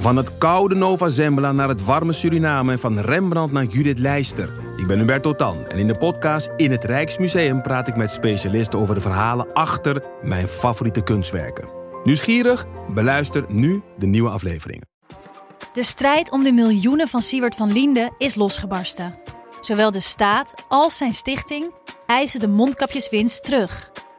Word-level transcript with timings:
Van 0.00 0.16
het 0.16 0.38
koude 0.38 0.74
Nova 0.74 1.08
Zembla 1.08 1.52
naar 1.52 1.68
het 1.68 1.84
warme 1.84 2.12
Suriname 2.12 2.72
en 2.72 2.78
van 2.78 2.98
Rembrandt 2.98 3.52
naar 3.52 3.64
Judith 3.64 3.98
Leister. 3.98 4.52
Ik 4.76 4.86
ben 4.86 4.98
Hubert 4.98 5.22
Totan 5.22 5.66
en 5.66 5.78
in 5.78 5.86
de 5.86 5.98
podcast 5.98 6.50
In 6.56 6.70
het 6.70 6.84
Rijksmuseum 6.84 7.62
praat 7.62 7.88
ik 7.88 7.96
met 7.96 8.10
specialisten 8.10 8.78
over 8.78 8.94
de 8.94 9.00
verhalen 9.00 9.52
achter 9.52 10.02
mijn 10.22 10.48
favoriete 10.48 11.02
kunstwerken. 11.02 11.68
Nieuwsgierig? 12.04 12.66
Beluister 12.94 13.44
nu 13.48 13.82
de 13.98 14.06
nieuwe 14.06 14.30
afleveringen. 14.30 14.88
De 15.72 15.82
strijd 15.82 16.30
om 16.30 16.44
de 16.44 16.52
miljoenen 16.52 17.08
van 17.08 17.22
Siewert 17.22 17.54
van 17.54 17.72
Liende 17.72 18.10
is 18.18 18.34
losgebarsten. 18.34 19.14
Zowel 19.60 19.90
de 19.90 20.00
staat 20.00 20.54
als 20.68 20.96
zijn 20.96 21.14
stichting 21.14 21.74
eisen 22.06 22.40
de 22.40 22.48
mondkapjeswinst 22.48 23.44
terug. 23.44 23.90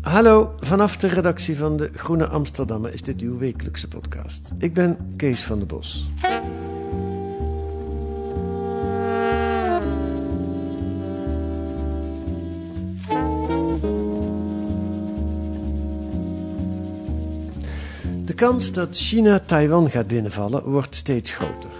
Hallo, 0.00 0.54
vanaf 0.60 0.96
de 0.96 1.08
redactie 1.08 1.56
van 1.56 1.76
de 1.76 1.90
Groene 1.94 2.26
Amsterdammer 2.26 2.92
is 2.92 3.02
dit 3.02 3.20
uw 3.20 3.38
wekelijkse 3.38 3.88
podcast. 3.88 4.52
Ik 4.58 4.74
ben 4.74 5.14
Kees 5.16 5.42
van 5.42 5.58
der 5.58 5.66
Bos. 5.66 6.08
De 18.24 18.34
kans 18.34 18.72
dat 18.72 18.96
China 18.96 19.38
Taiwan 19.38 19.90
gaat 19.90 20.06
binnenvallen 20.06 20.64
wordt 20.64 20.94
steeds 20.94 21.30
groter. 21.30 21.70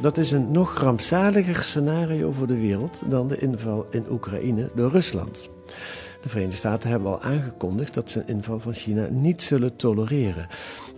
Dat 0.00 0.18
is 0.18 0.30
een 0.30 0.50
nog 0.50 0.78
rampzaliger 0.78 1.56
scenario 1.56 2.32
voor 2.32 2.46
de 2.46 2.60
wereld 2.60 3.02
dan 3.06 3.28
de 3.28 3.38
inval 3.38 3.86
in 3.90 4.06
Oekraïne 4.10 4.70
door 4.74 4.90
Rusland. 4.90 5.48
De 6.24 6.30
Verenigde 6.30 6.56
Staten 6.58 6.90
hebben 6.90 7.08
al 7.08 7.22
aangekondigd 7.22 7.94
dat 7.94 8.10
ze 8.10 8.20
een 8.20 8.26
inval 8.26 8.58
van 8.58 8.74
China 8.74 9.08
niet 9.10 9.42
zullen 9.42 9.76
tolereren. 9.76 10.46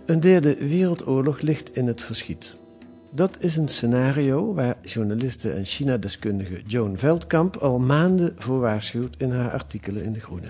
Een 0.05 0.19
derde 0.19 0.67
wereldoorlog 0.67 1.41
ligt 1.41 1.75
in 1.75 1.87
het 1.87 2.01
verschiet. 2.01 2.55
Dat 3.11 3.37
is 3.39 3.55
een 3.55 3.67
scenario 3.67 4.53
waar 4.53 4.77
journaliste 4.81 5.51
en 5.51 5.65
China-deskundige 5.65 6.61
Joan 6.65 6.97
Veldkamp 6.97 7.55
al 7.57 7.79
maanden 7.79 8.35
voor 8.37 8.59
waarschuwt 8.59 9.15
in 9.17 9.31
haar 9.31 9.51
artikelen 9.51 10.03
in 10.03 10.13
De 10.13 10.19
Groene. 10.19 10.49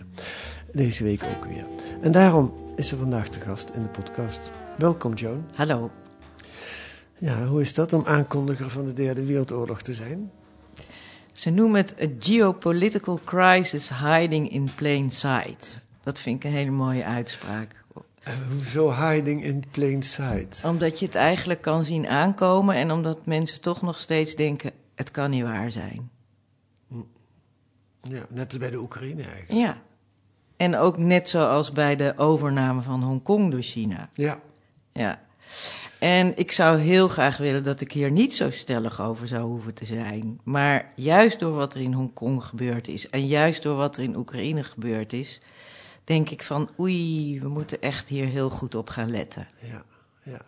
Deze 0.71 1.03
week 1.03 1.23
ook 1.37 1.45
weer. 1.45 1.65
En 2.01 2.11
daarom 2.11 2.53
is 2.75 2.87
ze 2.87 2.97
vandaag 2.97 3.29
te 3.29 3.39
gast 3.39 3.69
in 3.69 3.81
de 3.81 3.89
podcast. 3.89 4.51
Welkom 4.77 5.13
Joan. 5.13 5.45
Hallo. 5.53 5.91
Ja, 7.19 7.45
hoe 7.45 7.61
is 7.61 7.73
dat 7.73 7.93
om 7.93 8.05
aankondiger 8.05 8.69
van 8.69 8.85
de 8.85 8.93
derde 8.93 9.25
wereldoorlog 9.25 9.81
te 9.81 9.93
zijn? 9.93 10.31
Ze 11.37 11.49
noemen 11.49 11.81
het 11.81 11.95
a 12.01 12.07
geopolitical 12.19 13.19
crisis 13.25 13.89
hiding 13.89 14.51
in 14.51 14.69
plain 14.75 15.11
sight. 15.11 15.81
Dat 16.03 16.19
vind 16.19 16.43
ik 16.43 16.49
een 16.49 16.57
hele 16.57 16.71
mooie 16.71 17.05
uitspraak. 17.05 17.83
Hoezo 18.47 18.93
hiding 18.93 19.43
in 19.43 19.63
plain 19.71 20.01
sight? 20.01 20.63
Omdat 20.65 20.99
je 20.99 21.05
het 21.05 21.15
eigenlijk 21.15 21.61
kan 21.61 21.85
zien 21.85 22.07
aankomen 22.07 22.75
en 22.75 22.91
omdat 22.91 23.25
mensen 23.25 23.61
toch 23.61 23.81
nog 23.81 23.99
steeds 23.99 24.35
denken: 24.35 24.71
het 24.95 25.11
kan 25.11 25.29
niet 25.29 25.43
waar 25.43 25.71
zijn. 25.71 26.09
Ja, 28.01 28.25
net 28.29 28.47
als 28.47 28.57
bij 28.57 28.69
de 28.69 28.77
Oekraïne 28.77 29.23
eigenlijk. 29.23 29.51
Ja. 29.51 29.77
En 30.55 30.75
ook 30.75 30.97
net 30.97 31.29
zoals 31.29 31.71
bij 31.71 31.95
de 31.95 32.13
overname 32.17 32.81
van 32.81 33.03
Hongkong 33.03 33.51
door 33.51 33.61
China. 33.61 34.09
Ja. 34.13 34.39
Ja. 34.91 35.21
En 35.99 36.37
ik 36.37 36.51
zou 36.51 36.79
heel 36.79 37.07
graag 37.07 37.37
willen 37.37 37.63
dat 37.63 37.81
ik 37.81 37.91
hier 37.91 38.11
niet 38.11 38.33
zo 38.33 38.51
stellig 38.51 39.01
over 39.01 39.27
zou 39.27 39.43
hoeven 39.43 39.73
te 39.73 39.85
zijn. 39.85 40.39
Maar 40.43 40.91
juist 40.95 41.39
door 41.39 41.53
wat 41.53 41.73
er 41.73 41.81
in 41.81 41.93
Hongkong 41.93 42.43
gebeurd 42.43 42.87
is 42.87 43.09
en 43.09 43.27
juist 43.27 43.63
door 43.63 43.75
wat 43.75 43.97
er 43.97 44.03
in 44.03 44.15
Oekraïne 44.15 44.63
gebeurd 44.63 45.13
is, 45.13 45.41
denk 46.03 46.29
ik 46.29 46.43
van 46.43 46.69
oei, 46.79 47.39
we 47.39 47.47
moeten 47.47 47.81
echt 47.81 48.09
hier 48.09 48.25
heel 48.25 48.49
goed 48.49 48.75
op 48.75 48.89
gaan 48.89 49.09
letten. 49.09 49.47
Ja, 49.61 49.85
ja. 50.23 50.41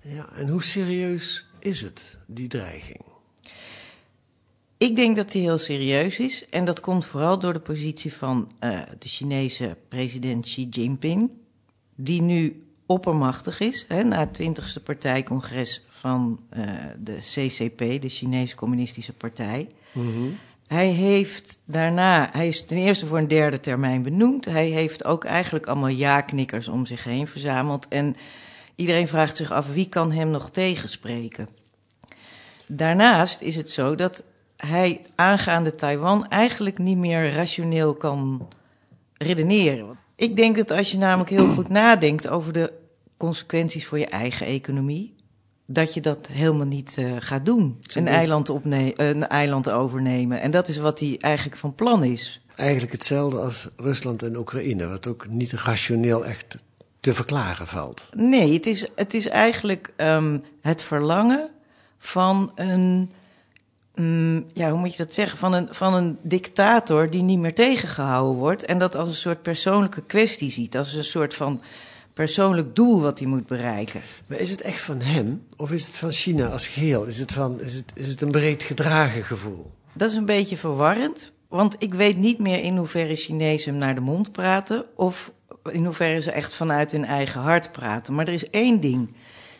ja. 0.00 0.28
En 0.36 0.48
hoe 0.48 0.62
serieus 0.62 1.46
is 1.58 1.80
het, 1.80 2.16
die 2.26 2.48
dreiging? 2.48 3.00
Ik 4.76 4.96
denk 4.96 5.16
dat 5.16 5.30
die 5.30 5.42
heel 5.42 5.58
serieus 5.58 6.18
is. 6.18 6.48
En 6.48 6.64
dat 6.64 6.80
komt 6.80 7.04
vooral 7.04 7.38
door 7.38 7.52
de 7.52 7.60
positie 7.60 8.12
van 8.12 8.52
uh, 8.60 8.80
de 8.98 9.08
Chinese 9.08 9.76
president 9.88 10.44
Xi 10.44 10.66
Jinping. 10.70 11.30
Die 11.94 12.22
nu 12.22 12.62
oppermachtig 12.86 13.60
is. 13.60 13.84
Hè, 13.88 14.02
na 14.02 14.18
het 14.18 14.42
20ste 14.42 14.82
partijcongres 14.82 15.84
van 15.88 16.40
uh, 16.56 16.64
de 16.98 17.16
CCP, 17.16 17.78
de 17.78 18.08
Chinese 18.08 18.56
Communistische 18.56 19.12
Partij. 19.12 19.68
Mm 19.92 20.12
-hmm. 20.12 20.38
Hij 20.66 20.88
heeft 20.88 21.60
daarna, 21.64 22.28
hij 22.32 22.48
is 22.48 22.64
ten 22.64 22.76
eerste 22.76 23.06
voor 23.06 23.18
een 23.18 23.28
derde 23.28 23.60
termijn 23.60 24.02
benoemd. 24.02 24.44
Hij 24.44 24.66
heeft 24.66 25.04
ook 25.04 25.24
eigenlijk 25.24 25.66
allemaal 25.66 25.88
ja-knikkers 25.88 26.68
om 26.68 26.86
zich 26.86 27.04
heen 27.04 27.26
verzameld. 27.26 27.88
En 27.88 28.16
iedereen 28.74 29.08
vraagt 29.08 29.36
zich 29.36 29.52
af 29.52 29.72
wie 29.72 29.88
kan 29.88 30.12
hem 30.12 30.30
nog 30.30 30.50
tegenspreken. 30.50 31.48
Daarnaast 32.66 33.40
is 33.40 33.56
het 33.56 33.70
zo 33.70 33.94
dat 33.94 34.24
hij 34.56 35.00
aangaande 35.14 35.74
Taiwan 35.74 36.28
eigenlijk 36.28 36.78
niet 36.78 36.96
meer 36.96 37.32
rationeel 37.32 37.94
kan 37.94 38.48
redeneren. 39.16 39.98
Ik 40.16 40.36
denk 40.36 40.56
dat 40.56 40.70
als 40.70 40.90
je 40.90 40.98
namelijk 40.98 41.30
heel 41.30 41.48
goed 41.48 41.68
nadenkt 41.68 42.28
over 42.28 42.52
de 42.52 42.72
consequenties 43.16 43.86
voor 43.86 43.98
je 43.98 44.06
eigen 44.06 44.46
economie, 44.46 45.14
dat 45.66 45.94
je 45.94 46.00
dat 46.00 46.26
helemaal 46.26 46.66
niet 46.66 46.96
uh, 46.98 47.12
gaat 47.18 47.46
doen. 47.46 47.80
Een 47.94 48.08
eiland, 48.08 48.48
een 48.48 49.28
eiland 49.28 49.70
overnemen. 49.70 50.40
En 50.40 50.50
dat 50.50 50.68
is 50.68 50.78
wat 50.78 51.00
hij 51.00 51.16
eigenlijk 51.20 51.56
van 51.56 51.74
plan 51.74 52.04
is. 52.04 52.40
Eigenlijk 52.56 52.92
hetzelfde 52.92 53.38
als 53.38 53.68
Rusland 53.76 54.22
en 54.22 54.36
Oekraïne, 54.36 54.88
wat 54.88 55.06
ook 55.06 55.28
niet 55.28 55.52
rationeel 55.52 56.24
echt 56.24 56.58
te 57.00 57.14
verklaren 57.14 57.66
valt. 57.66 58.10
Nee, 58.16 58.52
het 58.52 58.66
is, 58.66 58.86
het 58.94 59.14
is 59.14 59.28
eigenlijk 59.28 59.92
um, 59.96 60.42
het 60.60 60.82
verlangen 60.82 61.50
van 61.98 62.52
een 62.54 63.10
Mm, 63.94 64.46
ja, 64.52 64.70
hoe 64.70 64.78
moet 64.78 64.90
je 64.90 65.04
dat 65.04 65.14
zeggen? 65.14 65.38
Van 65.38 65.52
een, 65.52 65.68
van 65.70 65.94
een 65.94 66.18
dictator 66.22 67.10
die 67.10 67.22
niet 67.22 67.38
meer 67.38 67.54
tegengehouden 67.54 68.36
wordt. 68.36 68.64
En 68.64 68.78
dat 68.78 68.96
als 68.96 69.08
een 69.08 69.14
soort 69.14 69.42
persoonlijke 69.42 70.02
kwestie 70.02 70.50
ziet. 70.50 70.76
Als 70.76 70.94
een 70.94 71.04
soort 71.04 71.34
van 71.34 71.60
persoonlijk 72.12 72.76
doel 72.76 73.00
wat 73.00 73.18
hij 73.18 73.28
moet 73.28 73.46
bereiken. 73.46 74.00
Maar 74.26 74.38
is 74.38 74.50
het 74.50 74.60
echt 74.60 74.80
van 74.80 75.00
hem? 75.00 75.46
Of 75.56 75.72
is 75.72 75.86
het 75.86 75.98
van 75.98 76.12
China 76.12 76.46
als 76.46 76.66
geheel? 76.66 77.04
Is 77.04 77.18
het, 77.18 77.32
van, 77.32 77.60
is 77.60 77.74
het, 77.74 77.92
is 77.94 78.08
het 78.08 78.20
een 78.20 78.30
breed 78.30 78.62
gedragen 78.62 79.24
gevoel? 79.24 79.70
Dat 79.92 80.10
is 80.10 80.16
een 80.16 80.24
beetje 80.24 80.56
verwarrend. 80.56 81.32
Want 81.48 81.76
ik 81.78 81.94
weet 81.94 82.16
niet 82.16 82.38
meer 82.38 82.62
in 82.62 82.76
hoeverre 82.76 83.16
Chinezen 83.16 83.70
hem 83.70 83.80
naar 83.80 83.94
de 83.94 84.00
mond 84.00 84.32
praten. 84.32 84.84
Of 84.96 85.32
in 85.70 85.84
hoeverre 85.84 86.20
ze 86.20 86.30
echt 86.30 86.54
vanuit 86.54 86.92
hun 86.92 87.04
eigen 87.04 87.40
hart 87.40 87.72
praten. 87.72 88.14
Maar 88.14 88.26
er 88.26 88.32
is 88.32 88.50
één 88.50 88.80
ding. 88.80 89.14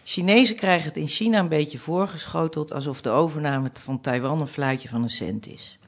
Chinezen 0.05 0.57
krijgen 0.57 0.89
het 0.89 0.97
in 0.97 1.07
China 1.07 1.39
een 1.39 1.49
beetje 1.49 1.79
voorgeschoteld 1.79 2.73
alsof 2.73 3.01
de 3.01 3.11
overname 3.11 3.69
van 3.73 4.01
Taiwan 4.01 4.41
een 4.41 4.47
fluitje 4.47 4.89
van 4.89 5.03
een 5.03 5.11
cent 5.11 5.47
is. 5.47 5.79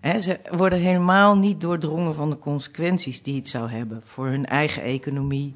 He, 0.00 0.20
ze 0.20 0.38
worden 0.50 0.78
helemaal 0.78 1.36
niet 1.36 1.60
doordrongen 1.60 2.14
van 2.14 2.30
de 2.30 2.38
consequenties 2.38 3.22
die 3.22 3.36
het 3.36 3.48
zou 3.48 3.70
hebben 3.70 4.02
voor 4.04 4.26
hun 4.26 4.46
eigen 4.46 4.82
economie, 4.82 5.54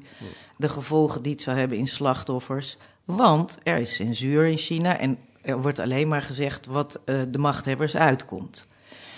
de 0.57 0.69
gevolgen 0.69 1.23
die 1.23 1.31
het 1.31 1.41
zou 1.41 1.57
hebben 1.57 1.77
in 1.77 1.87
slachtoffers. 1.87 2.77
Want 3.05 3.57
er 3.63 3.77
is 3.77 3.95
censuur 3.95 4.45
in 4.45 4.57
China 4.57 4.97
en 4.97 5.19
er 5.41 5.61
wordt 5.61 5.79
alleen 5.79 6.07
maar 6.07 6.21
gezegd 6.21 6.65
wat 6.65 6.99
uh, 7.05 7.21
de 7.29 7.37
machthebbers 7.37 7.95
uitkomt. 7.95 8.67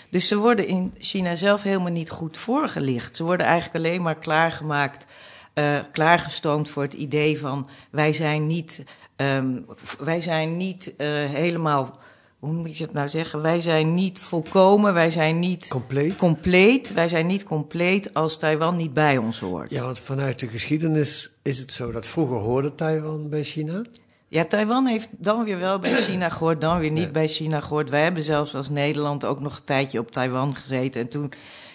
Dus 0.10 0.28
ze 0.28 0.38
worden 0.38 0.68
in 0.68 0.94
China 0.98 1.36
zelf 1.36 1.64
helemaal 1.64 1.92
niet 1.92 2.10
goed 2.10 2.38
voorgelicht. 2.38 3.16
Ze 3.16 3.24
worden 3.24 3.46
eigenlijk 3.46 3.86
alleen 3.86 4.02
maar 4.02 4.16
klaargemaakt 4.16 5.06
uh, 5.54 5.80
klaargestoomd 5.92 6.70
voor 6.70 6.84
het 6.84 6.94
idee 6.94 7.40
van 7.40 7.68
wij 7.92 8.14
zijn 8.14 8.48
niet, 8.48 8.84
um, 9.16 9.66
wij 10.00 10.22
zijn 10.22 10.58
niet 10.58 10.94
uh, 10.98 11.08
helemaal, 11.08 11.98
hoe 12.40 12.54
moet 12.54 12.78
je 12.78 12.84
het 12.84 12.94
nou 12.94 13.10
zeggen? 13.10 13.42
Wij 13.42 13.62
zijn 13.62 13.94
niet 13.94 14.20
volkomen, 14.20 14.94
wij 14.94 15.10
zijn 15.10 15.40
niet 15.40 15.68
compleet. 15.68 16.16
compleet. 16.16 16.94
Wij 16.94 17.10
zijn 17.10 17.28
niet 17.28 17.44
compleet 17.44 18.14
als 18.14 18.38
Taiwan 18.38 18.76
niet 18.76 18.94
bij 18.94 19.18
ons 19.18 19.40
hoort. 19.40 19.70
Ja, 19.70 19.84
want 19.84 20.00
vanuit 20.00 20.40
de 20.40 20.48
geschiedenis 20.48 21.34
is 21.42 21.60
het 21.60 21.74
zo 21.74 21.92
dat 21.92 22.08
vroeger 22.08 22.38
hoorde 22.38 22.76
Taiwan 22.76 23.30
bij 23.30 23.44
China. 23.44 23.82
Ja, 24.28 24.46
Taiwan 24.46 24.86
heeft 24.86 25.10
dan 25.12 25.44
weer 25.44 25.60
wel 25.60 25.80
bij 25.80 25.92
China 25.92 26.30
gehoord, 26.30 26.62
dan 26.62 26.80
weer 26.80 26.92
niet 26.92 27.04
ja. 27.04 27.12
bij 27.12 27.28
China 27.28 27.60
gehoord. 27.60 27.90
Wij 27.90 28.04
hebben 28.04 28.24
zelfs 28.24 28.56
als 28.56 28.70
Nederland 28.70 29.26
ook 29.26 29.40
nog 29.40 29.58
een 29.58 29.64
tijdje 29.64 30.00
op 30.00 30.12
Taiwan 30.12 30.56
gezeten. 30.56 31.02
En 31.02 31.08
toen 31.08 31.34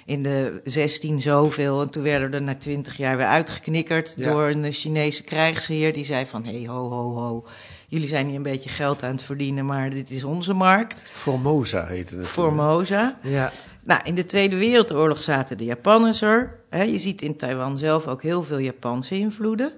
in 0.09 0.23
de 0.23 0.61
16 0.65 1.21
zoveel. 1.21 1.81
En 1.81 1.91
toen 1.91 2.03
werden 2.03 2.33
er 2.33 2.43
na 2.43 2.55
20 2.55 2.97
jaar 2.97 3.17
weer 3.17 3.27
uitgeknikkerd 3.27 4.15
ja. 4.17 4.31
door 4.31 4.49
een 4.49 4.73
Chinese 4.73 5.23
krijgsheer. 5.23 5.93
Die 5.93 6.05
zei 6.05 6.27
van, 6.27 6.45
hé, 6.45 6.59
hey, 6.59 6.69
ho, 6.69 6.89
ho, 6.91 7.15
ho. 7.15 7.47
jullie 7.87 8.09
zijn 8.09 8.27
hier 8.27 8.37
een 8.37 8.43
beetje 8.43 8.71
geld 8.71 9.03
aan 9.03 9.11
het 9.11 9.23
verdienen, 9.23 9.67
maar 9.67 9.91
dit 9.91 10.11
is 10.11 10.25
onze 10.25 10.53
markt. 10.53 11.03
Formosa 11.03 11.87
heette 11.87 12.17
het. 12.17 12.27
Formosa. 12.27 13.19
Ja. 13.23 13.53
Nou, 13.85 14.01
in 14.05 14.15
de 14.15 14.25
Tweede 14.25 14.57
Wereldoorlog 14.57 15.23
zaten 15.23 15.59
de 15.59 15.65
Japanners 15.65 16.23
er. 16.23 16.61
Je 16.71 16.99
ziet 16.99 17.23
in 17.23 17.37
Taiwan 17.37 17.79
zelf 17.79 18.07
ook 18.07 18.23
heel 18.23 18.43
veel 18.43 18.59
Japanse 18.59 19.15
invloeden. 19.15 19.73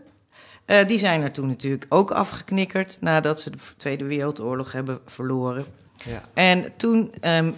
Eh, 0.65 0.87
die 0.87 0.99
zijn 0.99 1.23
er 1.23 1.32
toen 1.32 1.49
natuurlijk 1.49 1.87
ook 1.88 2.11
afgeknikkerd 2.11 2.99
nadat 3.00 3.41
ze 3.41 3.50
de 3.50 3.59
Tweede 3.77 4.05
Wereldoorlog 4.05 4.73
hebben 4.73 5.00
verloren. 5.06 5.65
ja. 6.05 6.23
En 6.35 6.73
toen 6.77 7.12
ehm, 7.21 7.50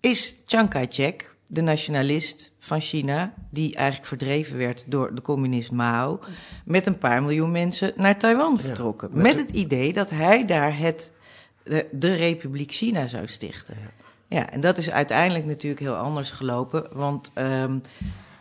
is 0.00 0.36
Chiang 0.46 0.68
Kai-shek, 0.68 1.34
de 1.46 1.60
nationalist 1.60 2.52
van 2.58 2.80
China, 2.80 3.34
die 3.50 3.74
eigenlijk 3.74 4.06
verdreven 4.08 4.58
werd 4.58 4.84
door 4.86 5.14
de 5.14 5.22
communist 5.22 5.70
Mao, 5.72 6.20
met 6.64 6.86
een 6.86 6.98
paar 6.98 7.22
miljoen 7.22 7.50
mensen 7.50 7.92
naar 7.96 8.18
Taiwan 8.18 8.60
vertrokken. 8.60 9.10
met 9.12 9.38
het 9.38 9.50
idee 9.50 9.92
dat 9.92 10.10
hij 10.10 10.44
daar 10.44 10.78
het, 10.78 11.12
de, 11.62 11.86
de 11.92 12.14
Republiek 12.14 12.72
China 12.72 13.06
zou 13.06 13.26
stichten. 13.26 13.74
Ja. 14.28 14.50
en 14.50 14.60
dat 14.60 14.78
is 14.78 14.90
uiteindelijk 14.90 15.44
natuurlijk 15.46 15.80
heel 15.82 15.96
anders 15.96 16.30
gelopen, 16.30 16.86
want 16.92 17.30
ehm, 17.34 17.78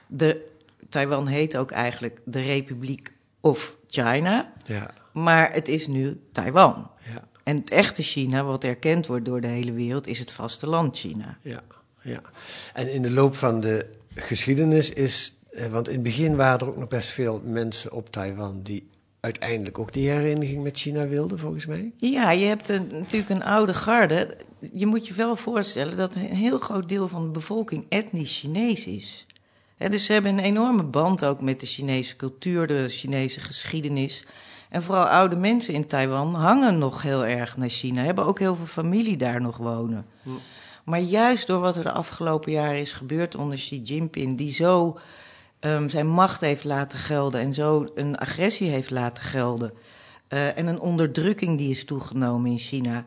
de, 0.07 0.45
Taiwan 0.89 1.27
heet 1.27 1.57
ook 1.57 1.71
eigenlijk 1.71 2.21
de 2.25 2.41
Republiek 2.41 3.13
of 3.39 3.77
China, 3.87 4.51
Ja. 4.65 4.93
maar 5.11 5.53
het 5.53 5.67
is 5.67 5.87
nu 5.87 6.19
Taiwan. 6.31 6.89
Ja. 7.13 7.27
En 7.43 7.57
het 7.57 7.71
echte 7.71 8.01
China, 8.01 8.43
wat 8.43 8.63
erkend 8.63 9.07
wordt 9.07 9.25
door 9.25 9.41
de 9.41 9.47
hele 9.47 9.71
wereld, 9.71 10.07
is 10.07 10.19
het 10.19 10.31
vasteland 10.31 10.97
China. 10.97 11.37
Ja, 11.41 11.61
ja. 12.05 12.21
En 12.73 12.93
in 12.93 13.01
de 13.01 13.11
loop 13.11 13.35
van 13.35 13.61
de 13.61 13.85
geschiedenis 14.15 14.89
is, 14.89 15.35
eh, 15.51 15.65
want 15.65 15.87
in 15.87 15.93
het 15.93 16.03
begin 16.03 16.35
waren 16.35 16.59
er 16.59 16.67
ook 16.67 16.77
nog 16.77 16.87
best 16.87 17.09
veel 17.09 17.41
mensen 17.45 17.91
op 17.91 18.09
Taiwan 18.09 18.61
die 18.63 18.89
uiteindelijk 19.19 19.79
ook 19.79 19.93
die 19.93 20.09
hereniging 20.09 20.63
met 20.63 20.77
China 20.77 21.07
wilden, 21.07 21.39
volgens 21.39 21.65
mij. 21.65 21.91
Ja, 21.97 22.31
je 22.31 22.45
hebt 22.45 22.69
een, 22.69 22.87
natuurlijk 22.91 23.29
een 23.29 23.43
oude 23.43 23.73
garde. 23.73 24.37
Je 24.73 24.85
moet 24.85 25.07
je 25.07 25.13
wel 25.13 25.35
voorstellen 25.35 25.97
dat 25.97 26.15
een 26.15 26.21
heel 26.21 26.57
groot 26.57 26.89
deel 26.89 27.07
van 27.07 27.23
de 27.23 27.29
bevolking 27.31 27.85
etnisch 27.89 28.39
Chinees 28.39 28.85
is. 28.85 29.25
Hè, 29.77 29.89
dus 29.89 30.05
ze 30.05 30.13
hebben 30.13 30.31
een 30.31 30.43
enorme 30.43 30.83
band 30.83 31.25
ook 31.25 31.41
met 31.41 31.59
de 31.59 31.65
Chinese 31.65 32.15
cultuur, 32.15 32.67
de 32.67 32.87
Chinese 32.87 33.39
geschiedenis. 33.39 34.25
En 34.69 34.83
vooral 34.83 35.05
oude 35.05 35.35
mensen 35.35 35.73
in 35.73 35.87
Taiwan 35.87 36.33
hangen 36.33 36.77
nog 36.77 37.01
heel 37.01 37.25
erg 37.25 37.57
naar 37.57 37.69
China, 37.69 38.03
hebben 38.03 38.25
ook 38.25 38.39
heel 38.39 38.55
veel 38.55 38.65
familie 38.65 39.17
daar 39.17 39.41
nog 39.41 39.57
wonen. 39.57 40.05
Maar 40.85 40.99
juist 40.99 41.47
door 41.47 41.59
wat 41.59 41.75
er 41.75 41.83
de 41.83 41.91
afgelopen 41.91 42.51
jaren 42.51 42.79
is 42.79 42.93
gebeurd 42.93 43.35
onder 43.35 43.57
Xi 43.57 43.81
Jinping, 43.81 44.37
die 44.37 44.53
zo 44.53 44.97
ehm, 45.59 45.87
zijn 45.89 46.07
macht 46.07 46.41
heeft 46.41 46.63
laten 46.63 46.99
gelden 46.99 47.41
en 47.41 47.53
zo 47.53 47.87
een 47.95 48.17
agressie 48.17 48.69
heeft 48.69 48.89
laten 48.91 49.23
gelden. 49.23 49.73
eh, 50.27 50.57
en 50.57 50.67
een 50.67 50.79
onderdrukking 50.79 51.57
die 51.57 51.69
is 51.69 51.85
toegenomen 51.85 52.51
in 52.51 52.57
China. 52.57 53.05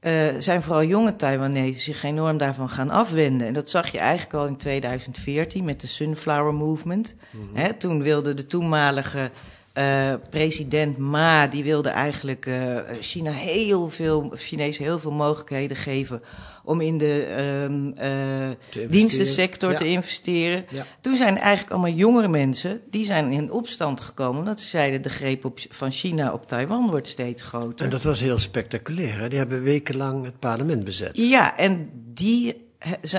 eh, 0.00 0.26
zijn 0.38 0.62
vooral 0.62 0.84
jonge 0.84 1.16
Taiwanese 1.16 1.80
zich 1.80 2.02
enorm 2.02 2.38
daarvan 2.38 2.68
gaan 2.68 2.90
afwenden. 2.90 3.46
En 3.46 3.52
dat 3.52 3.70
zag 3.70 3.88
je 3.88 3.98
eigenlijk 3.98 4.34
al 4.34 4.46
in 4.46 4.56
2014 4.56 5.64
met 5.64 5.80
de 5.80 5.86
Sunflower 5.86 6.54
Movement. 6.54 7.14
Hè, 7.52 7.72
toen 7.74 8.02
wilde 8.02 8.34
de 8.34 8.46
toenmalige 8.46 9.30
eh, 9.72 10.12
president 10.30 10.96
Ma, 10.98 11.46
die 11.46 11.62
wilde 11.64 11.88
eigenlijk 11.88 12.46
eh, 12.46 12.76
China 13.00 13.30
heel 13.30 13.88
veel, 13.88 14.32
Chinezen 14.34 14.84
heel 14.84 14.98
veel 14.98 15.12
mogelijkheden 15.12 15.76
geven 15.76 16.22
om 16.64 16.80
in 16.80 16.98
de 16.98 17.24
ehm, 17.24 17.92
eh, 17.92 18.88
dienstensector 18.90 19.70
Ja. 19.70 19.76
te 19.76 19.86
investeren. 19.86 20.64
Ja. 20.70 20.86
Toen 21.00 21.16
zijn 21.16 21.38
eigenlijk 21.38 21.70
allemaal 21.72 21.96
jongere 21.96 22.28
mensen, 22.28 22.80
die 22.90 23.04
zijn 23.04 23.32
in 23.32 23.50
opstand 23.50 24.00
gekomen, 24.00 24.38
omdat 24.38 24.60
ze 24.60 24.68
zeiden 24.68 25.02
de 25.02 25.08
greep 25.08 25.44
op, 25.44 25.58
van 25.68 25.90
China 25.90 26.32
op 26.32 26.48
Taiwan 26.48 26.90
wordt 26.90 27.08
steeds 27.08 27.42
groter. 27.42 27.84
En 27.84 27.90
dat 27.90 28.02
was 28.02 28.20
heel 28.20 28.38
spectaculair. 28.38 29.18
Hè? 29.18 29.28
Die 29.28 29.38
hebben 29.38 29.62
wekenlang 29.62 30.24
het 30.24 30.38
parlement 30.38 30.84
bezet. 30.84 31.10
Ja, 31.12 31.56
en, 31.56 31.90
die, 32.14 32.66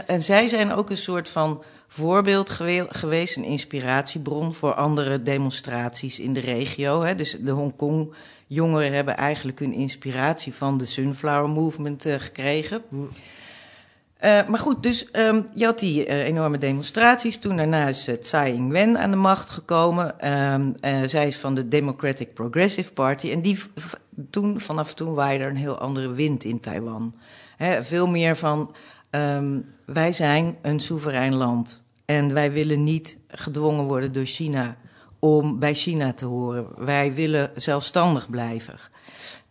en 0.07 0.23
zij 0.23 0.47
zijn 0.47 0.71
ook 0.73 0.89
een 0.89 0.97
soort 0.97 1.29
van 1.29 1.63
voorbeeld 1.94 2.50
gewe- 2.50 2.88
geweest, 2.90 3.38
een 3.38 3.44
inspiratiebron 3.44 4.54
voor 4.54 4.74
andere 4.74 5.22
demonstraties 5.22 6.19
in 6.19 6.34
de 6.34 6.40
regio. 6.40 7.01
Hè. 7.01 7.16
Dus 7.16 7.38
de 7.40 7.51
Hongkong 7.51 8.13
jongeren 8.48 8.94
hebben 8.94 9.18
eigenlijk 9.18 9.60
hun 9.60 9.74
inspiratie 9.74 10.54
van 10.54 10.78
de 10.78 10.86
Sunflower 10.86 11.50
Movement 11.50 12.06
eh, 12.06 12.19
gekregen. 12.19 12.81
Eh, 14.24 14.48
maar 14.48 14.60
goed, 14.60 14.84
dus 14.84 15.12
ehm, 15.12 15.42
je 15.56 15.66
had 15.66 15.80
die 15.80 16.06
eh, 16.06 16.24
enorme 16.24 16.57
demonstraties. 16.57 17.38
Toen 17.38 17.57
daarna 17.57 17.88
is 17.88 18.10
Tsai 18.22 18.54
Ing-wen 18.54 18.98
aan 18.98 19.12
de 19.12 19.18
macht 19.18 19.50
gekomen. 19.50 20.19
Ehm, 20.19 20.72
eh, 20.80 21.01
zij 21.06 21.28
is 21.28 21.38
van 21.38 21.56
de 21.56 21.68
Democratic 21.68 22.34
Progressive 22.34 22.92
Party. 22.92 23.31
En 23.31 23.42
die, 23.42 23.60
toen, 24.30 24.60
vanaf 24.60 24.94
toen 24.94 25.13
waaide 25.13 25.44
er 25.44 25.50
een 25.50 25.56
heel 25.56 25.78
andere 25.78 26.12
wind 26.12 26.44
in 26.44 26.60
Taiwan. 26.60 27.16
Hè, 27.57 27.84
veel 27.84 28.07
meer 28.07 28.36
van, 28.36 28.75
ehm, 29.10 29.60
wij 29.86 30.12
zijn 30.12 30.57
een 30.62 30.80
soeverein 30.80 31.34
land. 31.34 31.82
En 32.05 32.33
wij 32.33 32.51
willen 32.51 32.83
niet 32.83 33.17
gedwongen 33.27 33.85
worden 33.85 34.13
door 34.13 34.25
China 34.25 34.77
om 35.19 35.59
bij 35.59 35.73
China 35.73 36.13
te 36.13 36.25
horen. 36.25 36.67
Wij 36.77 37.13
willen 37.13 37.51
zelfstandig 37.55 38.29
blijven. 38.29 38.75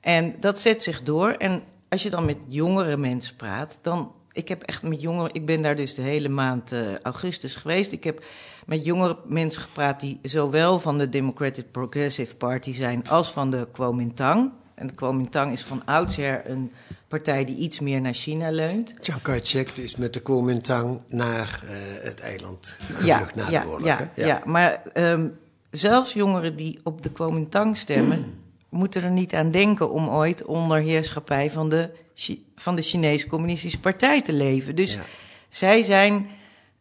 En 0.01 0.35
dat 0.41 0.61
zet 0.61 0.83
zich 0.83 1.03
door. 1.03 1.31
En 1.31 1.63
als 1.89 2.03
je 2.03 2.11
dan 2.11 2.25
met 2.25 2.37
jongere 2.49 2.97
mensen 2.97 3.37
praat, 3.37 3.79
dan. 3.83 4.13
Ik 4.33 4.49
heb 4.49 4.63
echt 4.63 4.83
met 4.83 5.01
jongeren. 5.01 5.35
Ik 5.35 5.47
ben 5.47 5.63
daar 5.63 5.77
dus 5.77 5.95
de 5.95 6.03
hele 6.03 6.29
maand 6.29 6.73
eh, 6.73 6.99
augustus 7.03 7.55
geweest. 7.55 7.93
Ik 7.93 8.05
heb 8.05 8.25
met 8.67 8.85
jongere 8.85 9.17
mensen 9.27 9.63
gepraat 9.63 10.01
die 10.01 10.19
zowel 10.23 10.79
van 10.79 10.99
de 10.99 11.09
Democratic 11.09 11.71
Progressive 11.71 12.35
Party 12.37 12.73
zijn 12.73 13.09
als 13.09 13.33
van 13.33 13.51
de 13.51 13.69
Kuomintang. 13.73 14.51
En 14.75 14.87
de 14.87 14.95
Kuomintang 14.95 15.53
is 15.53 15.63
van 15.63 15.83
oudsher 15.85 16.51
een 16.51 16.73
partij 17.13 17.45
die 17.45 17.57
iets 17.57 17.81
meer 17.81 18.01
naar 18.01 18.13
China 18.15 18.51
leunt. 18.51 18.95
Chiang 19.01 19.23
Kai-shek 19.23 19.69
is 19.69 19.97
met 19.97 20.13
de 20.15 20.21
Kuomintang 20.21 21.01
naar 21.09 21.63
eh, 21.65 21.71
het 22.05 22.21
eiland 22.21 22.77
gevlucht 22.93 23.35
na 23.35 23.51
ja, 23.51 23.63
de 23.63 23.69
oorlog. 23.69 23.87
ja, 23.87 24.11
hè? 24.15 24.25
ja. 24.27 24.43
maar 24.45 24.83
ehm, 24.93 25.27
zelfs 25.71 26.13
jongeren 26.13 26.57
die 26.57 26.81
op 26.85 27.03
de 27.03 27.11
Kuomintang 27.11 27.77
stemmen, 27.77 28.25
moeten 28.69 29.03
er 29.03 29.11
niet 29.11 29.35
aan 29.35 29.51
denken 29.51 29.91
om 29.91 30.09
ooit 30.09 30.45
onder 30.45 30.79
heerschappij 30.79 31.51
van 31.51 31.69
de, 31.69 31.91
Chi- 32.15 32.45
van 32.57 32.75
de 32.77 32.83
Chinese 32.83 33.27
Communistische 33.27 33.81
Partij 33.81 34.23
te 34.23 34.33
leven. 34.33 34.75
Dus 34.77 34.95
Ja. 34.95 35.01
zij 35.49 35.83
zijn, 35.83 36.27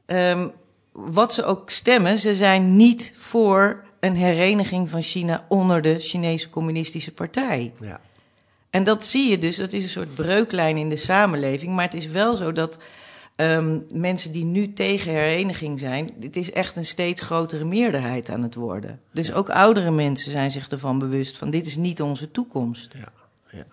ehm, 0.06 0.48
wat 0.92 1.34
ze 1.34 1.44
ook 1.46 1.70
stemmen, 1.70 2.18
ze 2.18 2.36
zijn 2.36 2.76
niet 2.76 3.14
voor 3.18 3.84
een 4.00 4.16
hereniging 4.16 4.90
van 4.90 5.02
China 5.02 5.46
onder 5.48 5.82
de 5.82 6.00
Chinese 6.00 6.50
Communistische 6.50 7.12
Partij. 7.12 7.72
Ja. 7.82 8.00
En 8.72 8.84
dat 8.84 9.06
zie 9.06 9.30
je 9.30 9.40
dus, 9.40 9.56
dat 9.56 9.74
is 9.74 9.84
een 9.84 9.90
soort 9.90 10.16
breuklijn 10.16 10.78
in 10.78 10.90
de 10.90 10.96
samenleving. 10.96 11.76
Maar 11.76 11.86
het 11.86 11.94
is 11.94 12.08
wel 12.08 12.36
zo 12.36 12.52
dat 12.52 12.78
ehm, 13.36 13.80
mensen 13.94 14.32
die 14.32 14.46
nu 14.46 14.74
tegen 14.74 15.12
hereniging 15.12 15.80
zijn, 15.80 16.10
het 16.20 16.36
is 16.36 16.52
echt 16.52 16.78
een 16.78 16.86
steeds 16.86 17.22
grotere 17.22 17.64
meerderheid 17.64 18.30
aan 18.30 18.44
het 18.44 18.56
worden. 18.56 19.00
Dus 19.12 19.34
ook 19.34 19.50
oudere 19.50 19.92
mensen 19.92 20.32
zijn 20.32 20.52
zich 20.52 20.68
ervan 20.68 21.00
bewust 21.00 21.38
van 21.38 21.50
dit 21.50 21.68
is 21.68 21.76
niet 21.76 22.02
onze 22.02 22.32
toekomst. 22.32 22.94
Ja, 22.98 23.12
ja. 23.52 23.66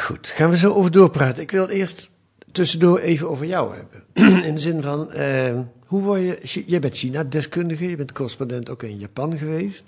Goed, 0.00 0.26
gaan 0.26 0.50
we 0.50 0.56
zo 0.56 0.72
over 0.72 0.90
doorpraten. 0.90 1.42
Ik 1.42 1.50
wil 1.50 1.62
het 1.62 1.70
eerst 1.70 2.10
tussendoor 2.52 2.98
even 2.98 3.30
over 3.30 3.46
jou 3.46 3.74
hebben. 3.76 4.02
In 4.48 4.54
de 4.54 4.60
zin 4.60 4.82
van, 4.82 5.12
eh, 5.12 5.58
hoe 5.86 6.02
word 6.02 6.20
je... 6.20 6.64
Jij 6.66 6.80
bent 6.80 6.96
China-deskundige, 6.96 7.90
je 7.90 7.96
bent 7.96 8.12
correspondent 8.12 8.70
ook 8.70 8.82
in 8.82 8.98
Japan 8.98 9.38
geweest. 9.38 9.84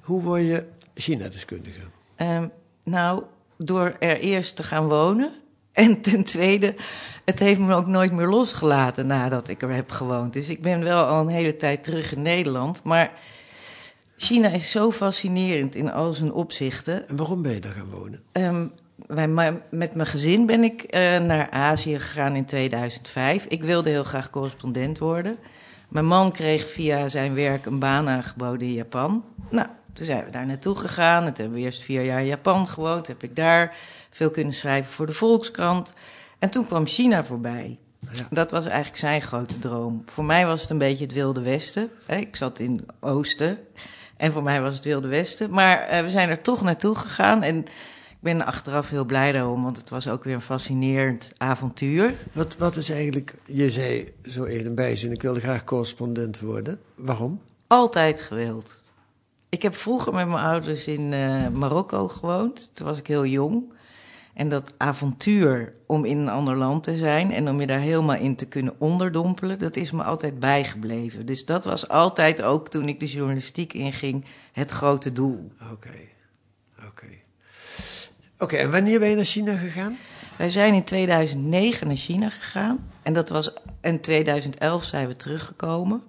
Hoe 0.00 0.22
word 0.22 0.42
je 0.42 0.64
China-deskundige? 0.94 1.80
Ehm, 2.22 2.46
nou, 2.84 3.22
door 3.58 3.96
er 3.98 4.20
eerst 4.20 4.56
te 4.56 4.62
gaan 4.62 4.88
wonen. 4.88 5.30
En 5.72 6.00
ten 6.00 6.24
tweede, 6.24 6.74
het 7.24 7.38
heeft 7.38 7.60
me 7.60 7.74
ook 7.74 7.86
nooit 7.86 8.12
meer 8.12 8.26
losgelaten 8.26 9.06
nadat 9.06 9.48
ik 9.48 9.62
er 9.62 9.74
heb 9.74 9.90
gewoond. 9.90 10.32
Dus 10.32 10.48
ik 10.48 10.62
ben 10.62 10.84
wel 10.84 11.04
al 11.04 11.20
een 11.20 11.28
hele 11.28 11.56
tijd 11.56 11.84
terug 11.84 12.12
in 12.14 12.22
Nederland. 12.22 12.82
Maar 12.82 13.12
China 14.16 14.48
is 14.48 14.70
zo 14.70 14.90
fascinerend 14.90 15.74
in 15.74 15.92
al 15.92 16.12
zijn 16.12 16.32
opzichten. 16.32 17.08
En 17.08 17.16
waarom 17.16 17.42
ben 17.42 17.52
je 17.52 17.60
daar 17.60 17.72
gaan 17.72 17.90
wonen? 17.90 18.22
Ehm, 18.32 18.66
wij, 19.06 19.28
met 19.70 19.94
mijn 19.94 20.06
gezin 20.06 20.46
ben 20.46 20.64
ik 20.64 20.82
eh, 20.82 21.18
naar 21.18 21.50
Azië 21.50 21.98
gegaan 21.98 22.36
in 22.36 22.44
2005. 22.44 23.44
Ik 23.44 23.62
wilde 23.62 23.90
heel 23.90 24.04
graag 24.04 24.30
correspondent 24.30 24.98
worden. 24.98 25.36
Mijn 25.88 26.06
man 26.06 26.32
kreeg 26.32 26.68
via 26.68 27.08
zijn 27.08 27.34
werk 27.34 27.66
een 27.66 27.78
baan 27.78 28.08
aangeboden 28.08 28.66
in 28.66 28.72
Japan. 28.72 29.24
Nou, 29.50 29.66
toen 29.92 30.06
zijn 30.06 30.24
we 30.24 30.30
daar 30.30 30.46
naartoe 30.46 30.74
gegaan. 30.74 31.24
Toen 31.24 31.34
hebben 31.34 31.54
we 31.54 31.60
eerst 31.60 31.82
vier 31.82 32.02
jaar 32.02 32.20
in 32.20 32.26
Japan 32.26 32.66
gewoond. 32.66 33.06
Heb 33.06 33.22
ik 33.22 33.36
daar 33.36 33.76
veel 34.10 34.30
kunnen 34.30 34.52
schrijven 34.52 34.92
voor 34.92 35.06
de 35.06 35.12
Volkskrant. 35.12 35.92
En 36.38 36.50
toen 36.50 36.66
kwam 36.66 36.86
China 36.86 37.24
voorbij. 37.24 37.78
Ja. 38.12 38.26
Dat 38.30 38.50
was 38.50 38.64
eigenlijk 38.66 38.96
zijn 38.96 39.22
grote 39.22 39.58
droom. 39.58 40.02
Voor 40.06 40.24
mij 40.24 40.46
was 40.46 40.60
het 40.60 40.70
een 40.70 40.78
beetje 40.78 41.04
het 41.04 41.12
Wilde 41.12 41.42
Westen. 41.42 41.90
Ik 42.06 42.36
zat 42.36 42.58
in 42.58 42.72
het 42.72 42.84
Oosten. 43.00 43.58
En 44.16 44.32
voor 44.32 44.42
mij 44.42 44.60
was 44.60 44.74
het 44.74 44.84
Wilde 44.84 45.08
Westen. 45.08 45.50
Maar 45.50 45.80
eh, 45.80 46.02
we 46.02 46.08
zijn 46.10 46.28
er 46.28 46.40
toch 46.40 46.62
naartoe 46.62 46.94
gegaan. 46.94 47.42
En 47.42 47.58
ik 47.58 48.18
ben 48.20 48.40
er 48.40 48.46
achteraf 48.46 48.90
heel 48.90 49.04
blij 49.04 49.32
daarom. 49.32 49.62
Want 49.62 49.76
het 49.76 49.88
was 49.88 50.08
ook 50.08 50.24
weer 50.24 50.34
een 50.34 50.40
fascinerend 50.40 51.32
avontuur. 51.36 52.14
Wat, 52.32 52.56
wat 52.56 52.76
is 52.76 52.90
eigenlijk... 52.90 53.34
Je 53.44 53.70
zei 53.70 54.12
zo 54.24 54.44
een 54.44 54.74
bijzin, 54.74 55.12
ik 55.12 55.22
wilde 55.22 55.40
graag 55.40 55.64
correspondent 55.64 56.40
worden. 56.40 56.80
Waarom? 56.94 57.40
Altijd 57.66 58.20
gewild. 58.20 58.81
Ik 59.52 59.62
heb 59.62 59.74
vroeger 59.74 60.14
met 60.14 60.26
mijn 60.26 60.44
ouders 60.44 60.86
in 60.86 61.12
uh, 61.12 61.48
Marokko 61.48 62.08
gewoond. 62.08 62.70
Toen 62.72 62.86
was 62.86 62.98
ik 62.98 63.06
heel 63.06 63.26
jong. 63.26 63.72
En 64.34 64.48
dat 64.48 64.72
avontuur 64.76 65.74
om 65.86 66.04
in 66.04 66.18
een 66.18 66.28
ander 66.28 66.56
land 66.56 66.84
te 66.84 66.96
zijn 66.96 67.32
en 67.32 67.48
om 67.48 67.60
je 67.60 67.66
daar 67.66 67.80
helemaal 67.80 68.16
in 68.16 68.36
te 68.36 68.46
kunnen 68.46 68.74
onderdompelen, 68.78 69.58
dat 69.58 69.76
is 69.76 69.90
me 69.90 70.02
altijd 70.02 70.40
bijgebleven. 70.40 71.26
Dus 71.26 71.44
dat 71.44 71.64
was 71.64 71.88
altijd 71.88 72.42
ook 72.42 72.68
toen 72.68 72.88
ik 72.88 73.00
de 73.00 73.06
journalistiek 73.06 73.72
inging 73.72 74.24
het 74.52 74.70
grote 74.70 75.12
doel. 75.12 75.52
Oké, 75.72 75.98
oké. 76.86 77.06
Oké, 78.38 78.56
en 78.56 78.70
wanneer 78.70 78.98
ben 78.98 79.08
je 79.08 79.16
naar 79.16 79.24
China 79.24 79.56
gegaan? 79.56 79.96
Wij 80.36 80.50
zijn 80.50 80.74
in 80.74 80.84
2009 80.84 81.86
naar 81.86 81.96
China 81.96 82.28
gegaan 82.28 82.90
en 83.02 83.12
dat 83.12 83.28
was 83.28 83.52
in 83.80 84.00
2011 84.00 84.84
zijn 84.84 85.06
we 85.06 85.16
teruggekomen. 85.16 86.02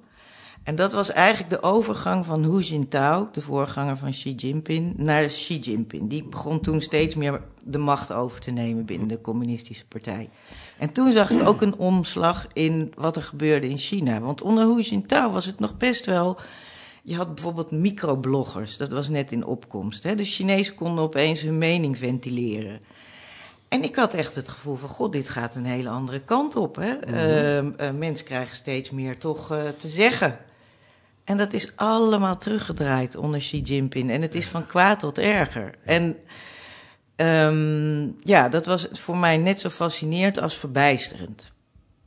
En 0.64 0.76
dat 0.76 0.92
was 0.92 1.12
eigenlijk 1.12 1.50
de 1.50 1.64
overgang 1.64 2.26
van 2.26 2.44
Hu 2.44 2.60
Jintao, 2.60 3.30
de 3.32 3.42
voorganger 3.42 3.98
van 3.98 4.12
Xi 4.12 4.34
Jinping, 4.34 4.98
naar 4.98 5.26
Xi 5.26 5.60
Jinping. 5.60 6.10
Die 6.10 6.24
begon 6.24 6.62
toen 6.62 6.82
steeds 6.82 7.16
meer 7.16 7.42
de 7.64 7.78
macht 7.78 8.12
over 8.14 8.40
te 8.40 8.52
nemen 8.52 8.86
binnen 8.86 9.08
de 9.08 9.22
communistische 9.22 9.86
partij. 9.86 10.30
En 10.78 10.92
toen 10.92 11.12
zag 11.12 11.30
ik 11.30 11.48
ook 11.48 11.62
een 11.62 11.76
omslag 11.76 12.48
in 12.54 12.94
wat 12.96 13.16
er 13.16 13.22
gebeurde 13.22 13.70
in 13.70 13.78
China. 13.78 14.20
Want 14.20 14.42
onder 14.42 14.66
Hu 14.66 14.82
Jintao 14.82 15.32
was 15.32 15.46
het 15.46 15.60
nog 15.60 15.78
best 15.78 16.06
wel... 16.06 16.38
Je 17.06 17.16
had 17.16 17.36
bijvoorbeeld 17.36 17.72
microbloggers, 17.72 18.78
dat 18.78 18.92
was 18.92 19.10
net 19.10 19.32
in 19.32 19.46
opkomst. 19.46 20.04
Hè? 20.04 20.16
De 20.16 20.24
Chinezen 20.24 20.76
konden 20.76 21.04
opeens 21.04 21.42
hun 21.42 21.58
mening 21.58 21.98
ventileren. 21.98 22.80
En 23.68 23.84
ik 23.84 23.96
had 23.96 24.14
echt 24.14 24.36
het 24.36 24.50
gevoel 24.50 24.76
van, 24.76 24.90
god, 24.90 25.12
dit 25.12 25.30
gaat 25.30 25.56
een 25.56 25.66
hele 25.66 25.90
andere 25.90 26.20
kant 26.20 26.56
op. 26.56 26.76
Hè? 26.76 26.94
Mm 26.94 27.76
mensen 27.98 28.26
krijgen 28.26 28.56
steeds 28.56 28.90
meer 28.90 29.18
toch 29.18 29.52
uh, 29.52 29.62
te 29.78 29.88
zeggen. 29.88 30.38
En 31.24 31.38
dat 31.38 31.54
is 31.54 31.76
allemaal 31.76 32.38
teruggedraaid 32.38 33.16
onder 33.16 33.40
Xi 33.40 33.62
Jinping. 33.62 34.12
En 34.12 34.22
het 34.22 34.36
is 34.36 34.48
van 34.48 34.66
kwaad 34.66 35.00
tot 35.00 35.18
erger. 35.18 35.74
En 35.84 36.18
um, 37.16 38.18
ja, 38.24 38.50
dat 38.50 38.66
was 38.66 38.88
voor 38.92 39.18
mij 39.18 39.38
net 39.38 39.60
zo 39.60 39.70
fascinerend 39.70 40.40
als 40.40 40.58
verbijsterend. 40.58 41.52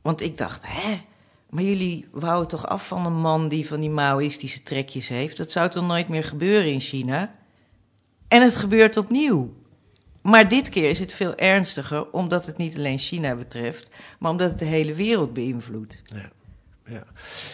Want 0.01 0.21
ik 0.21 0.37
dacht, 0.37 0.63
hè? 0.67 1.01
Maar 1.49 1.63
jullie 1.63 2.07
wouden 2.11 2.47
toch 2.47 2.67
af 2.67 2.87
van 2.87 3.05
een 3.05 3.19
man 3.19 3.47
die 3.47 3.67
van 3.67 3.79
die 3.79 3.89
Maoïstische 3.89 4.63
trekjes 4.63 5.07
heeft? 5.07 5.37
Dat 5.37 5.51
zou 5.51 5.69
toch 5.69 5.87
nooit 5.87 6.07
meer 6.07 6.23
gebeuren 6.23 6.71
in 6.71 6.79
China? 6.79 7.35
En 8.27 8.41
het 8.41 8.55
gebeurt 8.55 8.97
opnieuw. 8.97 9.53
Maar 10.21 10.49
dit 10.49 10.69
keer 10.69 10.89
is 10.89 10.99
het 10.99 11.13
veel 11.13 11.35
ernstiger, 11.35 12.11
omdat 12.11 12.45
het 12.45 12.57
niet 12.57 12.77
alleen 12.77 12.97
China 12.97 13.35
betreft, 13.35 13.89
maar 14.19 14.31
omdat 14.31 14.49
het 14.49 14.59
de 14.59 14.65
hele 14.65 14.93
wereld 14.93 15.33
beïnvloedt. 15.33 16.01
Ja 16.05 16.35
ja. 16.87 17.03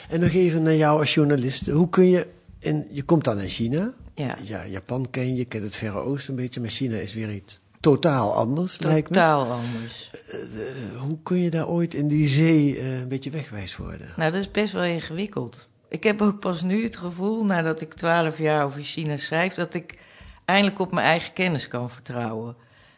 En 0.10 0.20
nog 0.20 0.32
even 0.32 0.64
naar 0.64 0.76
jou 0.76 1.00
als 1.00 1.14
journalist. 1.14 1.68
Hoe 1.68 1.90
kun 1.90 2.10
je, 2.10 2.28
in, 2.60 2.88
je 2.92 3.04
komt 3.04 3.24
dan 3.24 3.40
in 3.40 3.50
China. 3.50 3.94
Ja. 4.16 4.38
ja. 4.44 4.66
Japan 4.66 5.10
ken 5.10 5.36
je, 5.36 5.46
kent 5.46 5.64
het 5.64 5.76
Verre 5.76 6.00
Oosten 6.00 6.34
een 6.34 6.42
beetje, 6.42 6.60
maar 6.60 6.70
China 6.70 6.96
is 6.96 7.14
weer 7.14 7.34
iets 7.34 7.62
totaal 7.84 8.34
anders, 8.34 8.78
totaal 8.78 8.92
lijkt 8.92 9.10
me. 9.10 9.16
Totaal 9.16 9.52
anders. 9.52 10.12
Uh, 10.34 11.00
hoe 11.00 11.18
kun 11.24 11.38
je 11.38 11.50
daar 11.50 11.68
ooit 11.68 11.94
in 11.94 12.08
die 12.08 12.28
zee 12.28 12.78
uh, 12.78 13.00
een 13.00 13.08
beetje 13.08 13.30
wegwijs 13.30 13.78
worden? 13.78 14.08
Nou, 14.16 14.32
dat 14.32 14.42
is 14.42 14.52
best 14.52 14.74
wel 14.74 14.84
ingewikkeld. 14.84 15.68
Ik 15.88 16.04
heb 16.04 16.22
ook 16.22 16.40
pas 16.40 16.62
nu 16.62 16.84
het 16.84 16.98
gevoel, 16.98 17.46
nadat 17.46 17.82
ik 17.82 17.94
twaalf 17.94 18.38
jaar 18.38 18.66
over 18.66 18.84
China 18.84 19.18
schrijf, 19.18 19.54
dat 19.54 19.74
ik 19.74 19.98
eindelijk 20.46 20.80
op 20.80 20.92
mijn 20.92 21.06
eigen 21.06 21.34
kennis 21.34 21.68
kan 21.68 21.90
vertrouwen. 21.90 22.56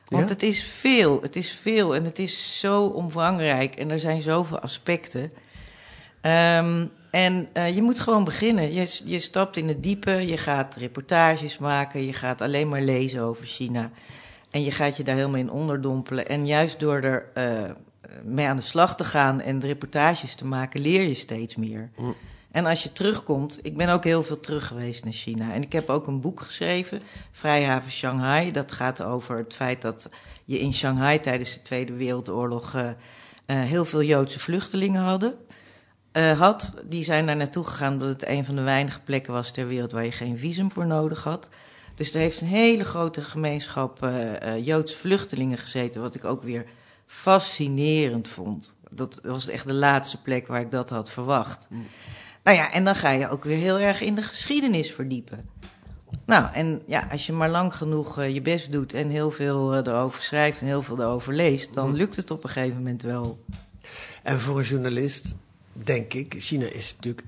Want 0.08 0.24
ja? 0.24 0.30
het 0.30 0.44
is 0.44 0.64
veel, 0.64 1.22
het 1.22 1.36
is 1.36 1.52
veel 1.52 1.96
en 1.96 2.04
het 2.04 2.20
is 2.20 2.60
zo 2.60 2.86
omvangrijk 2.86 3.76
en 3.76 3.92
er 3.92 4.00
zijn 4.00 4.22
zoveel 4.22 4.60
aspecten. 4.60 5.32
Um, 6.26 6.92
en 7.12 7.48
uh, 7.54 7.76
je 7.76 7.82
moet 7.82 8.00
gewoon 8.00 8.24
beginnen. 8.24 8.74
Je, 8.74 9.02
je 9.04 9.20
stapt 9.20 9.58
in 9.58 9.68
het 9.68 9.84
diepe, 9.84 10.12
je 10.12 10.38
gaat 10.38 10.76
reportages 10.76 11.58
maken, 11.58 12.06
je 12.06 12.14
gaat 12.14 12.42
alleen 12.42 12.70
maar 12.70 12.82
lezen 12.82 13.22
over 13.22 13.46
China. 13.46 13.92
En 14.52 14.64
je 14.64 14.72
gaat 14.72 14.98
je 14.98 15.04
daar 15.04 15.16
helemaal 15.16 15.40
in 15.40 15.52
onderdompelen. 15.52 16.28
En 16.28 16.48
juist 16.48 16.80
door 16.80 17.02
er 17.02 17.26
uh, 17.38 17.72
mee 18.24 18.48
aan 18.48 18.56
de 18.56 18.62
slag 18.62 18.96
te 18.96 19.04
gaan 19.04 19.42
en 19.42 19.60
de 19.60 19.68
reportages 19.68 20.36
te 20.36 20.46
maken, 20.46 20.82
leer 20.82 21.02
je 21.02 21.14
steeds 21.14 21.56
meer. 21.56 21.90
Mm. 21.98 22.16
En 22.52 22.66
als 22.66 22.84
je 22.84 22.92
terugkomt, 22.92 23.60
ik 23.62 23.78
ben 23.78 23.90
ook 23.90 24.04
heel 24.04 24.24
veel 24.24 24.40
terug 24.40 24.68
geweest 24.68 25.04
naar 25.04 25.14
China. 25.14 25.54
En 25.54 25.62
ik 25.62 25.72
heb 25.72 25.90
ook 25.90 26.08
een 26.08 26.22
boek 26.22 26.42
geschreven, 26.42 27.02
Vrijhaven 27.32 27.92
Shanghai. 27.92 28.52
Dat 28.52 28.72
gaat 28.72 29.02
over 29.02 29.38
het 29.38 29.54
feit 29.54 29.82
dat 29.82 30.10
je 30.46 30.60
in 30.60 30.74
Shanghai 30.74 31.20
tijdens 31.20 31.54
de 31.54 31.62
Tweede 31.62 31.94
Wereldoorlog 31.94 32.76
uh, 32.76 32.90
heel 33.46 33.86
veel 33.86 34.04
Joodse 34.04 34.40
vluchtelingen 34.40 35.02
hadden 35.02 35.36
uh, 36.18 36.40
had. 36.40 36.72
Die 36.84 37.04
zijn 37.04 37.26
daar 37.26 37.36
naartoe 37.36 37.64
gegaan 37.64 37.94
omdat 37.94 38.08
het 38.08 38.28
een 38.28 38.46
van 38.46 38.56
de 38.56 38.62
weinige 38.62 39.00
plekken 39.00 39.34
was 39.34 39.52
ter 39.52 39.68
wereld 39.68 39.92
waar 39.92 40.04
je 40.04 40.12
geen 40.12 40.38
visum 40.38 40.72
voor 40.72 40.88
nodig 40.88 41.24
had. 41.24 41.50
Dus 41.96 42.14
er 42.14 42.20
heeft 42.20 42.42
een 42.42 42.48
hele 42.48 42.84
grote 42.84 43.22
gemeenschap 43.22 44.04
uh, 44.04 44.32
uh, 44.32 44.66
Joodse 44.66 44.96
vluchtelingen 44.96 45.58
gezeten, 45.58 46.02
wat 46.02 46.16
ik 46.16 46.26
ook 46.26 46.44
weer 46.44 46.66
fascinerend 47.06 48.28
vond. 48.28 48.74
Dat 48.90 49.20
was 49.24 49.48
echt 49.48 49.68
de 49.68 49.74
laatste 49.74 50.22
plek 50.22 50.48
waar 50.48 50.62
ik 50.62 50.72
dat 50.72 50.90
had 50.90 51.10
verwacht. 51.10 51.68
Mm. 51.70 51.86
Nou 52.44 52.58
ja, 52.58 52.72
en 52.72 52.84
dan 52.84 52.96
ga 52.96 53.10
je 53.10 53.30
ook 53.30 53.44
weer 53.44 53.58
heel 53.58 53.80
erg 53.80 54.02
in 54.02 54.16
de 54.16 54.22
geschiedenis 54.22 54.92
verdiepen. 54.92 55.50
Nou, 56.26 56.54
en 56.54 56.82
ja, 56.86 57.08
als 57.12 57.26
je 57.26 57.34
maar 57.34 57.50
lang 57.50 57.76
genoeg 57.76 58.24
je 58.24 58.42
best 58.42 58.72
doet 58.72 58.94
en 58.94 59.10
heel 59.10 59.32
veel 59.32 59.76
erover 59.76 60.22
schrijft 60.22 60.62
en 60.62 60.68
heel 60.68 60.82
veel 60.82 61.00
erover 61.00 61.34
leest, 61.34 61.74
dan 61.74 61.90
mm. 61.90 61.96
lukt 61.96 62.16
het 62.16 62.32
op 62.32 62.44
een 62.44 62.50
gegeven 62.50 62.78
moment 62.78 63.02
wel. 63.02 63.40
En 64.24 64.40
voor 64.40 64.58
een 64.58 64.64
journalist 64.64 65.36
denk 65.84 66.14
ik, 66.14 66.36
China 66.38 66.66
is 66.66 66.96
natuurlijk 66.96 67.28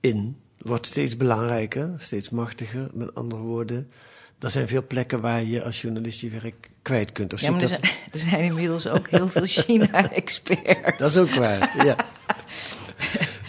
in, 0.00 0.36
wordt 0.58 0.86
steeds 0.86 1.16
belangrijker, 1.16 1.94
steeds 1.96 2.30
machtiger. 2.30 2.90
Met 2.92 3.14
andere 3.14 3.42
woorden, 3.42 3.90
er 4.38 4.50
zijn 4.50 4.68
veel 4.68 4.86
plekken 4.86 5.20
waar 5.20 5.42
je 5.42 5.64
als 5.64 5.80
journalist 5.80 6.20
je 6.20 6.28
werk 6.28 6.70
kwijt 6.82 7.12
kunt. 7.12 7.32
Of 7.32 7.40
ja, 7.40 7.50
maar 7.50 7.62
er, 7.62 7.68
dat... 7.68 7.78
zijn, 7.80 7.92
er 8.12 8.18
zijn 8.18 8.42
inmiddels 8.42 8.86
ook 8.86 9.08
heel 9.08 9.28
veel 9.28 9.46
China-experts. 9.64 10.98
Dat 10.98 11.10
is 11.10 11.16
ook 11.16 11.34
waar, 11.34 11.84
ja. 11.86 11.96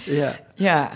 ja. 0.21 0.39
Ja. 0.55 0.91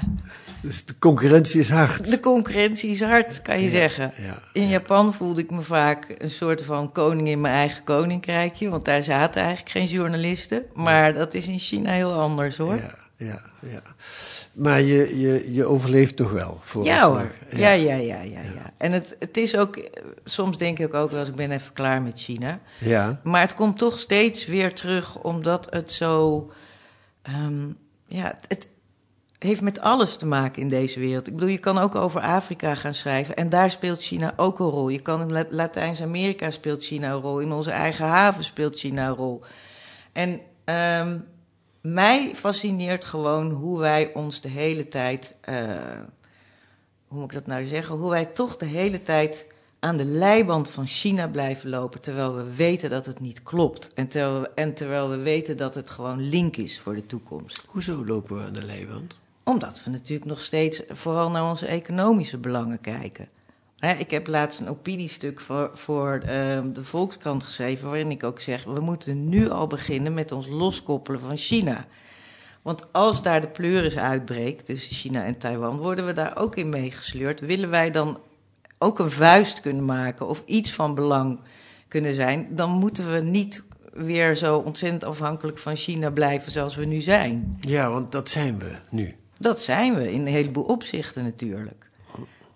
Dus 0.62 0.86
de 0.86 0.98
concurrentie 1.00 1.60
is 1.60 1.70
hard. 1.70 2.12
De 2.12 2.20
concurrentie 2.20 2.90
is 2.90 3.02
hard, 3.02 3.42
kan 3.42 3.58
je 3.60 3.64
ja, 3.64 3.70
zeggen. 3.70 4.14
Ja, 4.18 4.42
in 4.54 4.68
Japan 4.68 5.14
voelde 5.14 5.42
ik 5.42 5.52
me 5.52 5.62
vaak 5.62 6.16
een 6.18 6.30
soort 6.30 6.64
van 6.64 6.92
koning 6.92 7.28
in 7.28 7.42
mijn 7.42 7.54
eigen 7.54 7.84
koninkrijkje. 7.84 8.70
Want 8.70 8.86
daar 8.86 9.04
zaten 9.04 9.42
eigenlijk 9.42 9.72
geen 9.72 9.88
journalisten. 9.88 10.66
Maar 10.74 11.14
dat 11.14 11.34
is 11.34 11.48
in 11.48 11.60
China 11.60 11.92
heel 11.92 12.14
anders 12.14 12.58
hoor. 12.58 12.99
Ja 13.20 13.42
ja. 13.62 13.82
Maar 14.54 14.82
je, 14.82 15.20
je, 15.20 15.54
je 15.54 15.66
overleeft 15.66 16.16
toch 16.16 16.32
wel? 16.32 16.60
Voor 16.62 16.84
ja. 16.84 17.30
Ja. 17.50 17.58
Ja, 17.58 17.72
ja, 17.72 17.96
ja, 17.96 18.22
ja, 18.22 18.74
En 18.78 18.92
het, 18.92 19.16
het 19.20 19.38
is 19.38 19.58
ook, 19.58 19.90
soms 20.24 20.58
denk 20.58 20.80
ik 20.80 20.94
ook 20.94 21.12
wel 21.12 21.20
eens, 21.20 21.30
ik 21.30 21.36
ben 21.36 21.52
even 21.52 21.74
klaar 21.74 22.02
met 22.02 22.20
China. 22.20 22.60
Ja. 22.78 23.20
Maar 23.24 23.42
het 23.42 23.56
komt 23.56 23.78
toch 23.78 24.00
steeds 24.00 24.46
weer 24.46 24.74
terug, 24.74 25.18
omdat 25.18 25.68
het 25.70 25.92
zo, 25.92 26.52
um, 27.30 27.78
ja, 28.08 28.36
het 28.48 28.70
heeft 29.40 29.62
met 29.62 29.80
alles 29.80 30.16
te 30.16 30.26
maken 30.26 30.62
in 30.62 30.70
deze 30.70 31.00
wereld. 31.00 31.28
Ik 31.28 31.34
bedoel, 31.34 31.50
je 31.50 31.58
kan 31.58 31.78
ook 31.78 31.96
over 31.96 32.22
Afrika 32.22 32.76
gaan 32.76 32.94
schrijven 32.94 33.36
en 33.36 33.50
daar 33.50 33.72
speelt 33.72 34.02
China 34.02 34.34
ook 34.36 34.60
een 34.60 34.70
rol. 34.70 34.90
Je 34.90 35.02
kan 35.02 35.22
in 35.22 35.46
Latijns-Amerika 35.50 36.50
speelt 36.50 36.84
China 36.84 37.12
een 37.12 37.22
rol, 37.22 37.40
in 37.40 37.52
onze 37.52 37.72
eigen 37.72 38.06
haven 38.06 38.44
speelt 38.44 38.80
China 38.80 39.08
een 39.08 39.16
rol. 39.16 39.42
En... 40.12 40.40
Um, 40.66 41.26
mij 41.82 42.32
fascineert 42.36 43.06
gewoon 43.06 43.52
hoe 43.52 43.80
wij 43.80 44.14
ons 44.14 44.42
de 44.42 44.50
hele 44.50 44.88
tijd, 44.88 45.36
uh, 45.50 45.56
hoe 47.08 47.20
moet 47.20 47.32
ik 47.32 47.34
dat 47.34 47.48
nou 47.48 47.66
zeggen, 47.66 47.96
hoe 47.96 48.10
wij 48.10 48.26
toch 48.26 48.58
de 48.58 48.66
hele 48.66 49.02
tijd 49.02 49.48
aan 49.80 49.98
de 49.98 50.06
leiband 50.06 50.70
van 50.70 50.88
China 50.88 51.28
blijven 51.28 51.70
lopen, 51.70 52.02
terwijl 52.02 52.36
we 52.36 52.56
weten 52.56 52.90
dat 52.90 53.06
het 53.06 53.20
niet 53.20 53.44
klopt. 53.44 53.92
En 53.94 54.08
terwijl, 54.08 54.42
we, 54.42 54.52
en 54.56 54.74
terwijl 54.74 55.10
we 55.10 55.18
weten 55.18 55.58
dat 55.58 55.76
het 55.76 55.90
gewoon 55.90 56.30
link 56.30 56.58
is 56.58 56.80
voor 56.80 56.96
de 56.96 57.06
toekomst. 57.06 57.64
Hoezo 57.68 58.06
lopen 58.06 58.38
we 58.38 58.44
aan 58.44 58.54
de 58.54 58.66
leiband? 58.66 59.18
Omdat 59.44 59.84
we 59.84 59.92
natuurlijk 59.92 60.30
nog 60.30 60.42
steeds 60.42 60.82
vooral 60.90 61.30
naar 61.30 61.50
onze 61.50 61.66
economische 61.66 62.38
belangen 62.38 62.82
kijken. 62.82 63.28
Ik 63.80 64.12
heb 64.12 64.28
laatst 64.28 64.60
een 64.60 64.70
opiniestuk 64.70 65.40
voor, 65.40 65.70
voor 65.74 66.22
ehm, 66.26 66.74
de 66.74 66.84
Volkskrant 66.84 67.44
geschreven, 67.44 67.88
waarin 67.88 68.12
ik 68.12 68.24
ook 68.24 68.40
zeg: 68.40 68.64
we 68.64 68.80
moeten 68.80 69.30
nu 69.30 69.50
al 69.50 69.68
beginnen 69.68 70.14
met 70.14 70.32
ons 70.32 70.48
loskoppelen 70.48 71.20
van 71.20 71.38
China. 71.38 71.86
Want 72.62 72.94
als 72.94 73.22
daar 73.22 73.42
de 73.42 73.48
pleuris 73.48 73.98
uitbreekt 73.98 74.66
tussen 74.66 74.96
China 74.96 75.24
en 75.24 75.38
Taiwan, 75.38 75.78
worden 75.78 76.06
we 76.06 76.14
daar 76.14 76.38
ook 76.38 76.56
in 76.56 76.70
meegesleurd. 76.70 77.40
Willen 77.40 77.70
wij 77.70 77.92
dan 77.92 78.20
ook 78.78 79.00
een 79.00 79.12
vuist 79.12 79.60
kunnen 79.60 79.86
maken 79.86 80.28
of 80.28 80.44
iets 80.46 80.74
van 80.74 80.96
belang 80.96 81.40
kunnen 81.88 82.16
zijn, 82.16 82.48
dan 82.50 82.70
moeten 82.70 83.12
we 83.14 83.20
niet 83.20 83.64
weer 83.94 84.36
zo 84.36 84.58
ontzettend 84.58 85.04
afhankelijk 85.04 85.58
van 85.58 85.76
China 85.76 86.10
blijven 86.10 86.52
zoals 86.52 86.76
we 86.76 86.86
nu 86.86 87.02
zijn. 87.02 87.58
Ja, 87.60 87.92
want 87.92 88.12
dat 88.12 88.30
zijn 88.30 88.60
we 88.60 88.76
nu. 88.90 89.16
Dat 89.38 89.62
zijn 89.62 89.96
we 89.96 90.12
in 90.12 90.20
een 90.20 90.28
heleboel 90.28 90.64
opzichten 90.64 91.24
natuurlijk. 91.24 91.89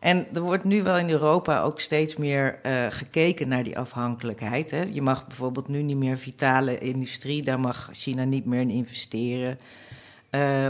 En 0.04 0.26
er 0.34 0.42
wordt 0.42 0.64
nu 0.64 0.84
wel 0.84 0.98
in 0.98 1.10
Europa 1.10 1.62
ook 1.62 1.80
steeds 1.80 2.16
meer 2.16 2.60
uh, 2.66 2.86
gekeken 2.90 3.48
naar 3.48 3.64
die 3.64 3.78
afhankelijkheid. 3.78 4.72
Hè. 4.72 4.82
Je 4.82 5.02
mag 5.02 5.28
bijvoorbeeld 5.28 5.68
nu 5.68 5.82
niet 5.82 5.98
meer 5.98 6.18
vitale 6.18 6.78
industrie, 6.78 7.44
daar 7.44 7.60
mag 7.60 7.90
China 7.92 8.24
niet 8.24 8.46
meer 8.46 8.60
in 8.60 8.70
investeren. 8.70 9.52
Uh, 9.52 9.60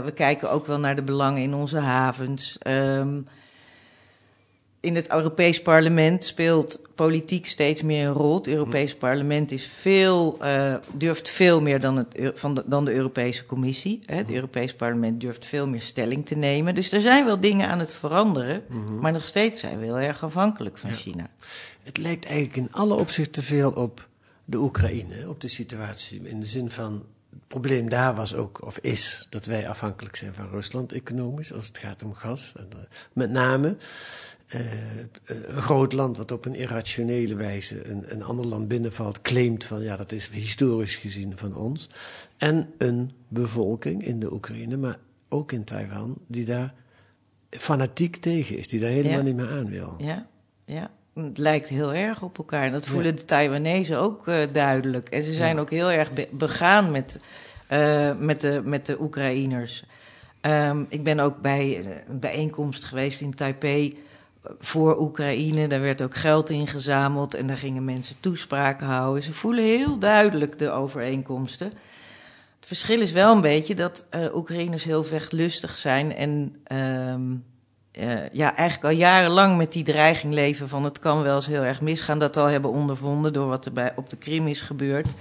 we 0.04 0.12
kijken 0.14 0.50
ook 0.50 0.66
wel 0.66 0.78
naar 0.78 0.94
de 0.94 1.02
belangen 1.02 1.42
in 1.42 1.54
onze 1.54 1.78
havens. 1.78 2.58
Um, 2.66 3.26
in 4.84 4.94
het 4.94 5.10
Europees 5.10 5.62
Parlement 5.62 6.24
speelt 6.24 6.82
politiek 6.94 7.46
steeds 7.46 7.82
meer 7.82 8.06
een 8.06 8.12
rol. 8.12 8.34
Het 8.34 8.46
Europees 8.46 8.94
Parlement 8.94 9.50
is 9.50 9.66
veel, 9.66 10.38
uh, 10.42 10.74
durft 10.92 11.28
veel 11.28 11.60
meer 11.60 11.80
dan, 11.80 11.96
het, 11.96 12.08
van 12.34 12.54
de, 12.54 12.62
dan 12.66 12.84
de 12.84 12.92
Europese 12.92 13.46
Commissie. 13.46 14.02
Hè. 14.06 14.16
Het 14.16 14.30
Europees 14.30 14.74
Parlement 14.74 15.20
durft 15.20 15.46
veel 15.46 15.66
meer 15.66 15.80
stelling 15.80 16.26
te 16.26 16.34
nemen. 16.34 16.74
Dus 16.74 16.92
er 16.92 17.00
zijn 17.00 17.24
wel 17.24 17.40
dingen 17.40 17.68
aan 17.68 17.78
het 17.78 17.92
veranderen, 17.92 18.62
maar 19.00 19.12
nog 19.12 19.26
steeds 19.26 19.60
zijn 19.60 19.78
we 19.78 19.84
heel 19.84 20.00
erg 20.00 20.24
afhankelijk 20.24 20.78
van 20.78 20.92
China. 20.92 21.30
Het 21.82 21.98
lijkt 21.98 22.24
eigenlijk 22.24 22.56
in 22.56 22.68
alle 22.70 22.94
opzichten 22.94 23.32
te 23.32 23.42
veel 23.42 23.70
op 23.70 24.08
de 24.44 24.58
Oekraïne, 24.58 25.28
op 25.28 25.40
de 25.40 25.48
situatie. 25.48 26.20
In 26.24 26.40
de 26.40 26.46
zin 26.46 26.70
van, 26.70 26.92
het 27.30 27.48
probleem 27.48 27.88
daar 27.88 28.14
was 28.14 28.34
ook, 28.34 28.66
of 28.66 28.78
is, 28.78 29.26
dat 29.30 29.46
wij 29.46 29.68
afhankelijk 29.68 30.16
zijn 30.16 30.34
van 30.34 30.48
Rusland 30.50 30.92
economisch, 30.92 31.52
als 31.52 31.66
het 31.66 31.78
gaat 31.78 32.02
om 32.02 32.14
gas. 32.14 32.52
En, 32.56 32.68
uh, 32.74 32.80
met 33.12 33.30
name 33.30 33.76
uh, 34.54 34.60
een 35.26 35.62
groot 35.62 35.92
land 35.92 36.16
wat 36.16 36.30
op 36.30 36.44
een 36.44 36.54
irrationele 36.54 37.34
wijze 37.34 37.88
een, 37.88 38.04
een 38.08 38.22
ander 38.22 38.46
land 38.46 38.68
binnenvalt, 38.68 39.22
claimt 39.22 39.64
van 39.64 39.82
ja, 39.82 39.96
dat 39.96 40.12
is 40.12 40.28
historisch 40.32 40.96
gezien 40.96 41.36
van 41.36 41.56
ons. 41.56 41.88
En 42.36 42.70
een 42.78 43.10
bevolking 43.28 44.04
in 44.04 44.20
de 44.20 44.32
Oekraïne, 44.32 44.76
maar 44.76 44.98
ook 45.28 45.52
in 45.52 45.64
Taiwan, 45.64 46.18
die 46.26 46.44
daar 46.44 46.74
fanatiek 47.50 48.16
tegen 48.16 48.58
is, 48.58 48.68
die 48.68 48.80
daar 48.80 48.90
helemaal 48.90 49.18
Ja. 49.18 49.22
niet 49.24 49.36
meer 49.36 49.48
aan 49.50 49.70
wil. 49.70 49.94
Ja, 49.98 50.26
ja. 50.64 50.90
Het 51.14 51.38
lijkt 51.38 51.68
heel 51.68 51.94
erg 51.94 52.22
op 52.22 52.38
elkaar. 52.38 52.64
En 52.64 52.72
dat 52.72 52.86
voelen 52.86 53.16
de 53.16 53.24
Taiwanese 53.24 53.96
ook 53.96 54.28
eh, 54.28 54.36
duidelijk. 54.52 55.08
En 55.08 55.22
ze 55.22 55.32
zijn 55.32 55.58
ook 55.58 55.70
heel 55.70 55.90
erg 55.90 56.12
be- 56.12 56.28
begaan 56.30 56.90
met, 56.90 57.18
eh, 57.66 58.16
met, 58.18 58.40
de, 58.40 58.60
met 58.64 58.86
de 58.86 59.00
Oekraïners. 59.00 59.84
Ehm, 60.40 60.82
ik 60.88 61.02
ben 61.02 61.20
ook 61.20 61.40
bij 61.40 61.78
eh, 61.84 61.96
een 62.08 62.18
bijeenkomst 62.18 62.84
geweest 62.84 63.20
in 63.20 63.34
Taipei 63.34 63.88
eh, 63.88 63.98
voor 64.58 65.00
Oekraïne. 65.00 65.66
Daar 65.66 65.80
werd 65.80 66.02
ook 66.02 66.14
geld 66.14 66.50
ingezameld 66.50 67.34
en 67.34 67.46
daar 67.46 67.56
gingen 67.56 67.84
mensen 67.84 68.16
toespraken 68.20 68.86
houden. 68.86 69.22
Ze 69.22 69.32
voelen 69.32 69.64
heel 69.64 69.98
duidelijk 69.98 70.58
de 70.58 70.70
overeenkomsten. 70.70 71.66
Het 72.56 72.66
verschil 72.66 73.00
is 73.00 73.12
wel 73.12 73.34
een 73.34 73.40
beetje 73.40 73.74
dat 73.74 74.06
eh 74.10 74.34
Oekraïners 74.34 74.84
heel 74.84 75.04
vechtlustig 75.04 75.78
zijn 75.78 76.16
en 76.16 76.56
ehm, 76.64 77.22
eh, 77.90 78.30
ja, 78.32 78.56
eigenlijk 78.56 78.92
al 78.92 79.00
jarenlang 79.00 79.56
met 79.56 79.72
die 79.72 79.84
dreiging 79.84 80.34
leven 80.34 80.68
van 80.68 80.84
het 80.84 80.98
kan 80.98 81.22
wel 81.22 81.34
eens 81.34 81.46
heel 81.46 81.62
erg 81.62 81.80
misgaan. 81.80 82.18
Dat 82.18 82.36
al 82.36 82.46
hebben 82.46 82.70
ondervonden 82.70 83.32
door 83.32 83.48
wat 83.48 83.64
er 83.64 83.72
bij, 83.72 83.92
op 83.96 84.10
de 84.10 84.16
Krim 84.16 84.46
is 84.46 84.60
gebeurd. 84.60 85.14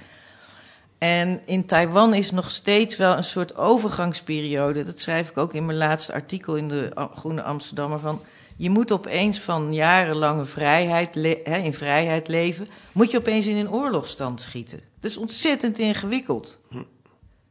En 0.98 1.42
in 1.46 1.66
Taiwan 1.66 2.14
is 2.14 2.32
nog 2.32 2.52
steeds 2.52 2.98
wel 2.98 3.18
een 3.18 3.24
soort 3.24 3.58
overgangsperiode. 3.58 4.84
Dat 4.84 5.00
schrijf 5.00 5.30
ik 5.30 5.38
ook 5.38 5.54
in 5.54 5.66
mijn 5.66 5.78
laatste 5.78 6.14
artikel 6.14 6.56
in 6.56 6.68
de 6.68 6.92
Groene 7.16 7.44
Amsterdammer. 7.44 8.00
Van, 8.00 8.22
je 8.56 8.70
moet 8.70 8.92
opeens 8.92 9.40
van 9.40 9.74
jarenlange 9.74 10.46
vrijheid, 10.46 11.16
hè, 11.44 11.58
in 11.58 11.74
vrijheid 11.74 12.28
leven... 12.28 12.68
moet 12.92 13.12
je 13.12 13.18
opeens 13.18 13.46
in 13.46 13.58
een 13.58 13.72
oorlogstand 13.72 14.42
schieten. 14.42 14.80
Dat 15.00 15.12
is 15.12 15.18
ontzettend 15.18 15.80
ingewikkeld. 15.80 16.60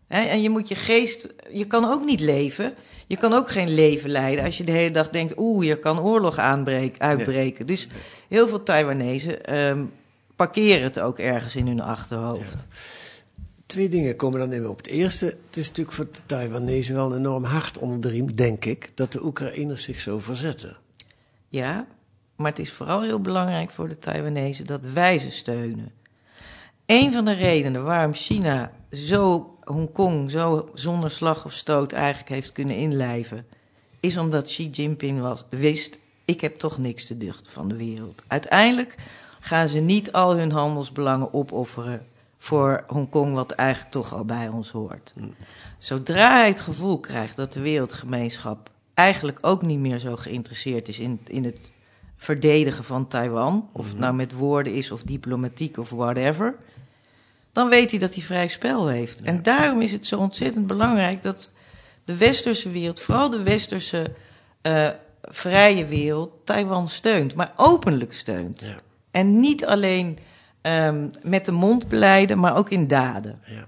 Hè, 0.07 0.23
en 0.23 0.43
je 0.43 0.51
moet 0.51 0.69
je 0.69 0.75
geest... 0.75 1.29
Je 1.53 1.67
kan 1.67 1.85
ook 1.85 2.05
niet 2.05 2.21
leven. 2.21 2.75
Je 3.07 3.17
kan 3.17 3.33
ook 3.33 3.51
geen 3.51 3.75
leven 3.75 4.11
leiden 4.11 4.45
als 4.45 4.59
je 4.59 4.65
de 4.65 4.73
hele 4.73 4.91
dag 4.91 5.11
denkt... 5.11 5.35
oeh, 5.37 5.67
je 5.67 5.79
kan 5.79 6.01
oorlog 6.01 6.39
aanbreken, 6.39 7.01
uitbreken. 7.01 7.67
Dus 7.67 7.89
heel 8.29 8.49
veel 8.49 8.63
Taiwanezen 8.63 9.45
ehm, 9.45 9.85
parkeren 10.37 10.83
het 10.83 11.01
ook 11.01 11.19
ergens 11.19 11.57
in 11.57 11.67
hun 11.67 11.81
achterhoofd. 11.81 12.67
Twee 13.67 13.89
dingen 13.89 14.17
komen 14.17 14.39
dan 14.39 14.53
in 14.53 14.63
me 14.63 14.69
op. 14.69 14.77
Het 14.77 14.87
eerste, 14.87 15.25
het 15.25 15.57
is 15.57 15.69
natuurlijk 15.69 15.97
voor 15.97 16.07
de 16.13 16.21
Taiwanese 16.27 16.93
wel 16.93 17.13
een 17.13 17.19
enorm 17.19 17.45
hard 17.45 17.79
onder 17.79 18.01
de 18.01 18.09
riem, 18.09 18.35
denk 18.35 18.65
ik, 18.65 18.91
dat 18.95 19.13
de 19.13 19.25
Oekraïners 19.25 19.83
zich 19.83 20.01
zo 20.01 20.19
verzetten. 20.19 20.77
Ja, 21.53 21.87
maar 22.37 22.51
het 22.51 22.59
is 22.59 22.73
vooral 22.73 23.03
heel 23.03 23.21
belangrijk 23.21 23.71
voor 23.71 23.89
de 23.89 23.99
Taiwanese 23.99 24.63
dat 24.63 24.85
wij 24.85 25.19
ze 25.19 25.31
steunen. 25.31 25.93
Een 26.87 27.13
van 27.13 27.25
de 27.25 27.33
redenen 27.33 27.85
waarom 27.85 28.15
China 28.15 28.73
zo 28.91 29.57
Hongkong 29.65 30.31
zo 30.31 30.71
zonder 30.75 31.11
slag 31.11 31.45
of 31.45 31.53
stoot 31.53 31.93
eigenlijk 31.93 32.29
heeft 32.29 32.53
kunnen 32.53 32.77
inlijven, 32.77 33.47
is 34.01 34.17
omdat 34.17 34.45
Xi 34.45 34.69
Jinping 34.71 35.21
was, 35.21 35.45
wist: 35.51 35.99
ik 36.25 36.41
heb 36.41 36.55
toch 36.55 36.79
niks 36.79 37.07
te 37.07 37.17
duchten 37.19 37.53
van 37.53 37.69
de 37.69 37.77
wereld. 37.77 38.23
Uiteindelijk 38.27 38.95
gaan 39.41 39.69
ze 39.69 39.79
niet 39.79 40.13
al 40.13 40.37
hun 40.37 40.53
handelsbelangen 40.53 41.35
opofferen 41.35 42.07
voor 42.39 42.85
Hongkong, 42.87 43.35
wat 43.35 43.53
eigenlijk 43.53 43.91
toch 43.91 44.15
al 44.15 44.25
bij 44.25 44.49
ons 44.49 44.71
hoort. 44.71 45.15
Zodra 45.79 46.37
hij 46.37 46.49
het 46.49 46.61
gevoel 46.61 47.01
krijgt 47.01 47.37
dat 47.37 47.53
de 47.53 47.61
wereldgemeenschap 47.61 48.71
eigenlijk 48.95 49.39
ook 49.41 49.63
niet 49.63 49.79
meer 49.79 49.99
zo 49.99 50.17
geïnteresseerd 50.17 50.89
is 50.89 50.99
in, 50.99 51.21
in 51.27 51.45
het 51.45 51.73
verdedigen 52.17 52.85
van 52.85 53.09
Taiwan, 53.09 53.69
of 53.73 53.89
het 53.89 53.99
nou 53.99 54.15
met 54.15 54.33
woorden 54.33 54.73
is 54.73 54.91
of 54.91 55.03
diplomatiek 55.03 55.79
of 55.79 55.91
whatever, 55.91 56.57
dan 57.53 57.69
weet 57.69 57.91
hij 57.91 58.01
dat 58.01 58.15
hij 58.15 58.23
vrij 58.23 58.49
spel 58.49 58.89
heeft. 58.89 59.23
En 59.23 59.43
daarom 59.43 59.81
is 59.81 59.93
het 59.93 60.07
zo 60.07 60.19
ontzettend 60.19 60.67
belangrijk 60.67 61.23
dat 61.23 61.53
de 62.05 62.17
westerse 62.17 62.71
wereld, 62.71 63.01
vooral 63.01 63.31
de 63.31 63.43
westerse 63.43 64.13
eh, 64.63 64.89
vrije 65.23 65.87
wereld, 65.87 66.33
Taiwan 66.45 66.89
steunt, 66.89 67.35
maar 67.35 67.53
openlijk 67.57 68.13
steunt. 68.13 68.61
Ja. 68.61 68.81
En 69.11 69.41
niet 69.41 69.67
alleen 69.67 70.19
ehm, 70.61 71.09
met 71.23 71.45
de 71.45 71.53
mond 71.53 71.89
beleiden, 71.89 72.39
maar 72.39 72.57
ook 72.57 72.71
in 72.71 72.87
daden. 72.87 73.41
Ja. 73.45 73.67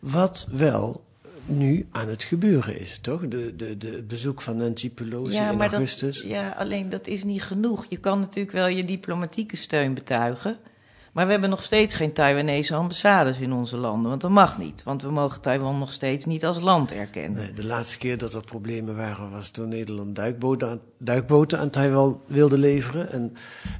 Wat 0.00 0.48
wel 0.50 1.02
nu 1.44 1.86
aan 1.90 2.08
het 2.08 2.22
gebeuren 2.22 2.80
is, 2.80 2.98
toch? 2.98 3.28
De, 3.28 3.56
de, 3.56 3.76
de 3.76 4.02
bezoek 4.02 4.42
van 4.42 4.56
Nancy 4.56 4.90
Pelosi 4.90 5.36
in 5.36 5.56
maar 5.56 5.70
augustus. 5.70 6.20
Dat, 6.20 6.30
ja, 6.30 6.50
alleen 6.50 6.88
dat 6.88 7.06
is 7.06 7.24
niet 7.24 7.42
genoeg. 7.42 7.86
Je 7.88 7.96
kan 7.96 8.20
natuurlijk 8.20 8.56
wel 8.56 8.68
je 8.68 8.84
diplomatieke 8.84 9.56
steun 9.56 9.94
betuigen. 9.94 10.58
Maar 11.12 11.24
we 11.24 11.32
hebben 11.32 11.50
nog 11.50 11.62
steeds 11.62 11.94
geen 11.94 12.12
Taiwanese 12.12 12.74
ambassades 12.74 13.38
in 13.38 13.52
onze 13.52 13.76
landen. 13.76 14.08
Want 14.08 14.20
dat 14.20 14.30
mag 14.30 14.58
niet. 14.58 14.82
Want 14.82 15.02
we 15.02 15.10
mogen 15.10 15.40
Taiwan 15.40 15.78
nog 15.78 15.92
steeds 15.92 16.24
niet 16.24 16.44
als 16.44 16.60
land 16.60 16.92
erkennen. 16.92 17.42
Nee, 17.42 17.52
de 17.52 17.66
laatste 17.66 17.98
keer 17.98 18.18
dat 18.18 18.34
er 18.34 18.44
problemen 18.44 18.96
waren 18.96 19.30
was 19.30 19.50
toen 19.50 19.68
Nederland 19.68 20.16
duikboten 20.16 20.68
aan, 20.68 20.80
duikboten 20.98 21.58
aan 21.58 21.70
Taiwan 21.70 22.20
wilde 22.26 22.58
leveren. 22.58 23.12
En 23.12 23.36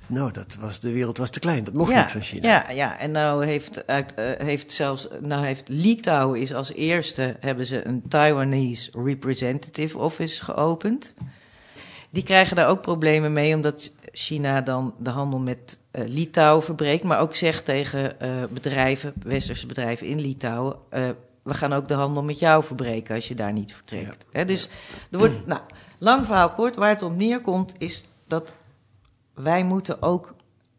nou, 0.08 0.32
dat 0.32 0.56
was, 0.60 0.80
de 0.80 0.92
wereld 0.92 1.18
was 1.18 1.30
te 1.30 1.40
klein. 1.40 1.64
Dat 1.64 1.74
mocht 1.74 1.90
ja, 1.90 2.00
niet 2.00 2.10
van 2.10 2.22
China. 2.22 2.48
Ja, 2.48 2.70
ja, 2.70 2.98
en 2.98 3.10
nou 3.10 3.46
heeft, 3.46 3.86
uit, 3.86 4.14
eh, 4.14 4.46
heeft 4.46 4.72
zelfs, 4.72 5.08
nou 5.20 5.46
heeft 5.46 5.68
Litouwen 5.68 6.40
is 6.40 6.54
als 6.54 6.72
eerste, 6.72 7.36
hebben 7.40 7.66
ze 7.66 7.86
een 7.86 8.02
Taiwanese 8.08 8.90
Representative 9.04 9.98
Office 9.98 10.44
geopend. 10.44 11.14
Die 12.10 12.22
krijgen 12.22 12.56
daar 12.56 12.68
ook 12.68 12.82
problemen 12.82 13.32
mee, 13.32 13.54
omdat 13.54 13.90
China 14.12 14.61
dan 14.61 14.94
de 14.98 15.11
handel 15.11 15.38
met 15.38 15.79
eh, 15.90 16.05
Litouwen 16.07 16.64
verbreekt, 16.64 17.05
maar 17.05 17.20
ook 17.20 17.35
zegt 17.35 17.64
tegen 17.64 18.20
eh, 18.20 18.31
bedrijven, 18.51 19.12
westerse 19.22 19.66
bedrijven 19.66 20.07
in 20.07 20.20
Litouwen, 20.20 20.77
eh, 20.88 21.09
we 21.42 21.55
gaan 21.55 21.72
ook 21.72 21.88
de 21.88 21.94
handel 21.94 22.22
met 22.22 22.38
jou 22.38 22.64
verbreken 22.64 23.14
als 23.14 23.29
je 23.29 23.35
daar 23.35 23.53
niet 23.53 23.75
vertrekt. 23.75 24.25
Hè, 24.33 24.44
dus 24.44 24.68
er 25.11 25.18
wordt, 25.18 25.46
nou, 25.46 25.61
lang 25.98 26.27
verhaal 26.27 26.51
kort, 26.51 26.77
waar 26.77 26.88
het 26.88 27.03
op 27.03 27.16
neerkomt 27.16 27.75
is 27.79 28.05
dat 28.27 28.55
wij 29.35 29.64
moeten 29.64 30.03
ook 30.03 30.35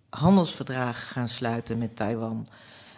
handelsverdragen 0.10 1.08
gaan 1.08 1.30
sluiten 1.30 1.78
met 1.78 1.96
Taiwan. 1.96 2.48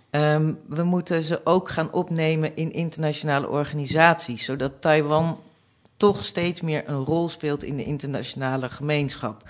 Ehm, 0.10 0.54
we 0.68 0.84
moeten 0.84 1.24
ze 1.24 1.42
ook 1.44 1.70
gaan 1.70 1.92
opnemen 1.92 2.56
in 2.56 2.74
internationale 2.74 3.50
organisaties, 3.50 4.46
zodat 4.46 4.82
Taiwan 4.82 5.40
toch 5.98 6.26
steeds 6.26 6.62
meer 6.62 6.90
een 6.90 7.04
rol 7.04 7.30
speelt 7.30 7.64
in 7.64 7.78
de 7.78 7.84
internationale 7.84 8.70
gemeenschap. 8.70 9.44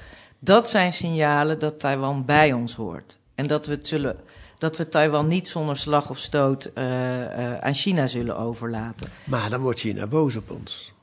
Dat 0.46 0.70
zijn 0.70 0.94
signalen 0.94 1.60
dat 1.60 1.80
Taiwan 1.80 2.26
bij 2.26 2.54
ons 2.54 2.76
hoort. 2.76 3.18
En 3.36 3.48
dat 3.48 3.66
we, 3.66 3.72
het 3.72 3.88
zullen, 3.88 4.18
dat 4.58 4.78
we 4.78 4.90
Taiwan 4.90 5.28
niet 5.28 5.48
zonder 5.48 5.78
slag 5.78 6.10
of 6.10 6.18
stoot 6.18 6.66
eh, 6.66 7.54
eh, 7.54 7.60
aan 7.60 7.74
China 7.74 8.08
zullen 8.08 8.38
overlaten. 8.38 9.10
Maar 9.24 9.50
dan 9.50 9.62
wordt 9.62 9.80
China 9.80 10.08
boos 10.08 10.36
op 10.36 10.52
ons. 10.52 10.94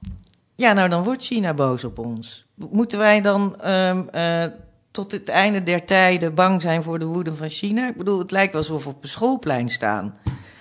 Ja, 0.54 0.72
nou 0.72 0.88
dan 0.88 1.04
wordt 1.04 1.24
China 1.24 1.54
boos 1.54 1.84
op 1.84 1.98
ons. 1.98 2.46
Moeten 2.54 2.98
wij 2.98 3.20
dan 3.20 3.60
ehm, 3.60 4.02
eh, 4.10 4.44
tot 4.90 5.12
het 5.12 5.28
einde 5.28 5.62
der 5.62 5.84
tijden 5.84 6.34
bang 6.34 6.62
zijn 6.62 6.82
voor 6.82 6.98
de 6.98 7.04
woede 7.04 7.34
van 7.34 7.48
China? 7.48 7.88
Ik 7.88 7.96
bedoel, 7.96 8.18
het 8.18 8.30
lijkt 8.30 8.52
wel 8.52 8.60
alsof 8.60 8.84
we 8.84 8.90
op 8.90 9.02
een 9.02 9.08
schoolplein 9.08 9.68
staan. 9.68 10.16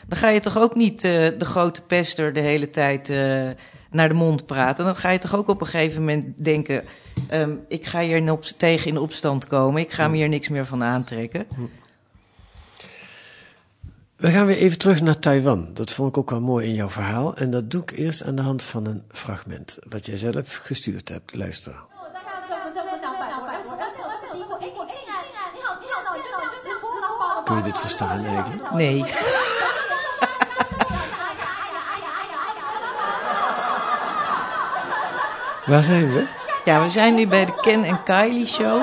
Dan 0.07 0.17
ga 0.17 0.29
je 0.29 0.39
toch 0.39 0.57
ook 0.57 0.75
niet 0.75 1.01
de 1.01 1.35
grote 1.39 1.81
pester 1.81 2.33
de 2.33 2.39
hele 2.39 2.69
tijd 2.69 3.09
naar 3.91 4.09
de 4.09 4.13
mond 4.13 4.45
praten. 4.45 4.85
Dan 4.85 4.95
ga 4.95 5.09
je 5.09 5.19
toch 5.19 5.35
ook 5.35 5.47
op 5.47 5.61
een 5.61 5.67
gegeven 5.67 5.99
moment 5.99 6.45
denken... 6.45 6.83
Ehm, 7.29 7.51
ik 7.67 7.85
ga 7.85 7.99
hier 7.99 8.15
in 8.15 8.31
op, 8.31 8.43
tegen 8.43 8.87
in 8.87 8.97
opstand 8.97 9.47
komen. 9.47 9.81
Ik 9.81 9.91
ga 9.91 10.03
hmm. 10.03 10.11
me 10.11 10.17
hier 10.17 10.29
niks 10.29 10.49
meer 10.49 10.65
van 10.65 10.83
aantrekken. 10.83 11.45
Hmm. 11.55 11.69
We 14.15 14.31
gaan 14.31 14.45
weer 14.45 14.57
even 14.57 14.77
terug 14.77 15.01
naar 15.01 15.19
Taiwan. 15.19 15.69
Dat 15.73 15.91
vond 15.91 16.09
ik 16.09 16.17
ook 16.17 16.29
wel 16.29 16.41
mooi 16.41 16.67
in 16.67 16.73
jouw 16.73 16.89
verhaal. 16.89 17.35
En 17.35 17.51
dat 17.51 17.71
doe 17.71 17.81
ik 17.81 17.91
eerst 17.91 18.23
aan 18.23 18.35
de 18.35 18.41
hand 18.41 18.63
van 18.63 18.85
een 18.85 19.03
fragment. 19.11 19.77
wat 19.89 20.05
jij 20.05 20.17
zelf 20.17 20.55
gestuurd 20.55 21.09
hebt. 21.09 21.35
Luister. 21.35 21.75
Kun 27.43 27.55
je 27.55 27.63
dit 27.63 27.77
verstaan 27.77 28.25
eigenlijk? 28.25 28.73
Nee. 28.73 29.05
Waar 35.65 35.83
zijn 35.83 36.13
we? 36.13 36.27
Ja, 36.65 36.83
we 36.83 36.89
zijn 36.89 37.15
nu 37.15 37.27
bij 37.27 37.45
de 37.45 37.59
Ken 37.61 37.83
en 37.83 38.03
Kylie 38.03 38.45
Show. 38.45 38.79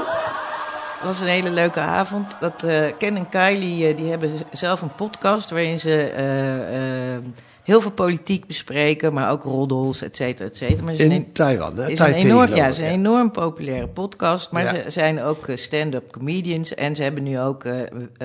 Het 0.99 1.07
was 1.07 1.21
een 1.21 1.27
hele 1.27 1.51
leuke 1.51 1.81
avond. 1.81 2.37
Dat, 2.41 2.63
eh, 2.63 2.83
Ken 2.99 3.17
en 3.17 3.29
Kylie 3.29 3.87
eh, 3.89 3.97
die 3.97 4.11
hebben 4.11 4.31
zelf 4.53 4.83
een 4.83 4.95
podcast 4.95 5.51
waarin 5.51 5.81
ze 5.81 6.03
eh, 6.03 7.31
heel 7.63 7.81
veel 7.81 7.91
politiek 7.91 8.47
bespreken, 8.47 9.13
maar 9.13 9.31
ook 9.31 9.43
roddels, 9.43 10.03
et 10.03 10.17
cetera, 10.17 10.49
et 10.49 10.57
cetera. 10.57 10.83
Maar 10.85 10.95
ze 10.95 10.99
zijn 11.07 11.13
In 11.13 11.33
Taiwan, 11.33 11.77
hè? 11.77 11.89
is 11.89 11.99
een 11.99 12.13
enorm, 12.13 12.55
ja, 12.55 12.71
ze 12.71 12.83
is 12.83 12.89
een 12.89 12.95
enorm 12.95 13.31
populaire 13.31 13.87
podcast. 13.89 14.51
Maar 14.53 14.63
Ja. 14.63 14.83
ze 14.83 14.91
zijn 14.91 15.23
ook 15.23 15.45
stand-up 15.55 16.11
comedians. 16.13 16.75
En 16.75 16.97
ze 16.97 17.03
hebben 17.03 17.23
nu 17.23 17.41
ook 17.41 17.65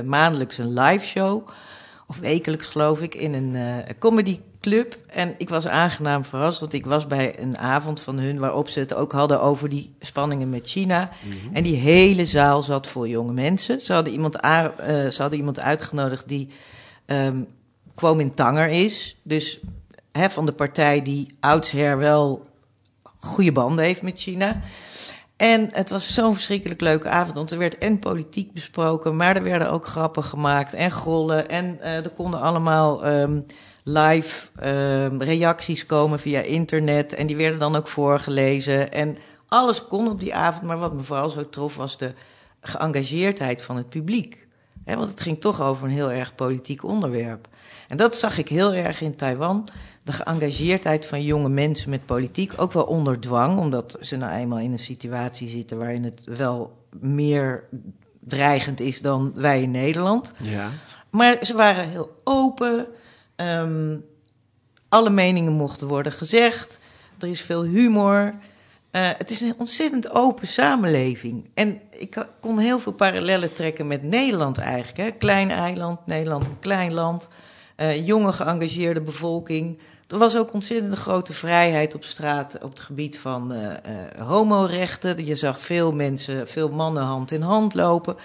maandelijks 0.05 0.57
een 0.57 0.73
live 0.79 1.05
show. 1.05 1.47
Of 2.07 2.19
wekelijks, 2.19 2.67
geloof 2.67 3.01
ik, 3.01 3.15
in 3.15 3.33
een 3.33 3.83
comedy 3.99 4.39
club. 4.63 4.97
En 5.07 5.35
ik 5.37 5.49
was 5.49 5.67
aangenaam 5.67 6.25
verrast, 6.25 6.59
want 6.59 6.73
ik 6.73 6.85
was 6.85 7.07
bij 7.07 7.39
een 7.39 7.57
avond 7.57 7.99
van 7.99 8.17
hun... 8.19 8.39
waarop 8.39 8.69
ze 8.69 8.79
het 8.79 8.93
ook 8.93 9.11
hadden 9.11 9.41
over 9.41 9.69
die 9.69 9.95
spanningen 9.99 10.49
met 10.49 10.67
China. 10.67 11.09
Mhm. 11.21 11.55
En 11.55 11.63
die 11.63 11.75
hele 11.75 12.25
zaal 12.25 12.63
zat 12.63 12.87
vol 12.87 13.07
jonge 13.07 13.33
mensen. 13.33 13.81
Ze 13.81 13.93
hadden 13.93 14.13
iemand, 14.13 14.39
eh, 14.39 14.65
ze 15.09 15.21
hadden 15.21 15.39
iemand 15.39 15.59
uitgenodigd 15.59 16.27
die 16.27 16.49
ehm 17.05 17.37
Kuomintangger 17.95 18.69
is. 18.69 19.17
Dus 19.23 19.59
hè, 20.11 20.29
van 20.29 20.45
de 20.45 20.51
partij 20.51 21.01
die 21.01 21.35
oudsher 21.39 21.97
wel 21.97 22.45
goede 23.19 23.51
banden 23.51 23.85
heeft 23.85 24.01
met 24.01 24.19
China. 24.19 24.61
En 25.35 25.69
het 25.71 25.89
was 25.89 26.13
zo'n 26.13 26.33
verschrikkelijk 26.33 26.81
leuke 26.81 27.09
avond, 27.09 27.35
want 27.35 27.51
er 27.51 27.57
werd 27.57 27.77
en 27.77 27.99
politiek 27.99 28.53
besproken, 28.53 29.15
maar 29.15 29.35
er 29.35 29.43
werden 29.43 29.71
ook 29.71 29.85
grappen 29.85 30.23
gemaakt 30.23 30.73
en 30.73 30.91
grollen. 30.91 31.49
En 31.49 31.81
eh, 31.81 31.95
er 31.95 32.09
konden 32.09 32.41
allemaal 32.41 33.05
ehm, 33.05 33.39
live 33.83 34.49
ehm, 34.55 35.21
reacties 35.21 35.85
komen 35.85 36.19
via 36.19 36.41
internet 36.41 37.13
en 37.13 37.27
die 37.27 37.35
werden 37.35 37.59
dan 37.59 37.75
ook 37.75 37.87
voorgelezen. 37.87 38.91
En 38.91 39.17
alles 39.47 39.87
kon 39.87 40.07
op 40.07 40.19
die 40.19 40.35
avond, 40.35 40.63
maar 40.63 40.77
wat 40.77 40.93
me 40.93 41.03
vooral 41.03 41.29
zo 41.29 41.49
trof 41.49 41.75
was 41.75 41.97
de 41.97 42.13
geëngageerdheid 42.61 43.61
van 43.61 43.77
het 43.77 43.89
publiek. 43.89 44.47
Want 44.85 45.07
het 45.07 45.21
ging 45.21 45.41
toch 45.41 45.61
over 45.61 45.87
een 45.87 45.93
heel 45.93 46.11
erg 46.11 46.35
politiek 46.35 46.83
onderwerp. 46.83 47.47
En 47.87 47.97
dat 47.97 48.17
zag 48.17 48.37
ik 48.37 48.47
heel 48.47 48.73
erg 48.73 49.01
in 49.01 49.15
Taiwan. 49.15 49.67
De 50.03 50.11
geëngageerdheid 50.11 51.05
van 51.05 51.23
jonge 51.23 51.49
mensen 51.49 51.89
met 51.89 52.05
politiek. 52.05 52.53
Ook 52.57 52.71
wel 52.71 52.83
onder 52.83 53.19
dwang, 53.19 53.59
omdat 53.59 53.97
ze 53.99 54.17
nou 54.17 54.33
eenmaal 54.33 54.59
in 54.59 54.71
een 54.71 54.79
situatie 54.79 55.49
zitten 55.49 55.77
waarin 55.77 56.03
het 56.03 56.21
wel 56.25 56.77
meer 56.99 57.63
dreigend 58.19 58.79
is 58.79 59.01
dan 59.01 59.31
wij 59.35 59.61
in 59.61 59.71
Nederland. 59.71 60.31
Ja. 60.41 60.69
Maar 61.09 61.37
ze 61.41 61.55
waren 61.55 61.89
heel 61.89 62.21
open. 62.23 62.87
Ehm, 63.43 63.97
alle 64.89 65.09
meningen 65.09 65.51
mochten 65.51 65.87
worden 65.87 66.11
gezegd. 66.11 66.79
Er 67.19 67.27
is 67.27 67.41
veel 67.41 67.63
humor. 67.63 68.33
Eh, 68.91 69.09
het 69.17 69.29
is 69.29 69.41
een 69.41 69.55
ontzettend 69.57 70.11
open 70.11 70.47
samenleving. 70.47 71.49
En 71.53 71.81
ik 71.89 72.25
kon 72.39 72.59
heel 72.59 72.79
veel 72.79 72.91
parallellen 72.91 73.53
trekken 73.53 73.87
met 73.87 74.03
Nederland 74.03 74.57
eigenlijk. 74.57 74.97
Hè. 74.97 75.11
Klein 75.17 75.51
eiland, 75.51 76.05
Nederland 76.05 76.47
een 76.47 76.59
klein 76.59 76.93
land. 76.93 77.27
Eh, 77.75 78.05
jonge 78.05 78.33
geëngageerde 78.33 79.01
bevolking. 79.01 79.79
Er 80.07 80.17
was 80.17 80.37
ook 80.37 80.53
ontzettend 80.53 80.93
grote 80.93 81.33
vrijheid 81.33 81.95
op 81.95 82.03
straat 82.03 82.57
op 82.61 82.69
het 82.69 82.79
gebied 82.79 83.19
van 83.19 83.51
eh, 83.51 83.71
homorechten. 84.27 85.25
Je 85.25 85.35
zag 85.35 85.61
veel 85.61 85.91
mensen, 85.91 86.47
veel 86.47 86.69
mannen 86.69 87.03
hand 87.03 87.31
in 87.31 87.41
hand 87.41 87.73
lopen. 87.73 88.15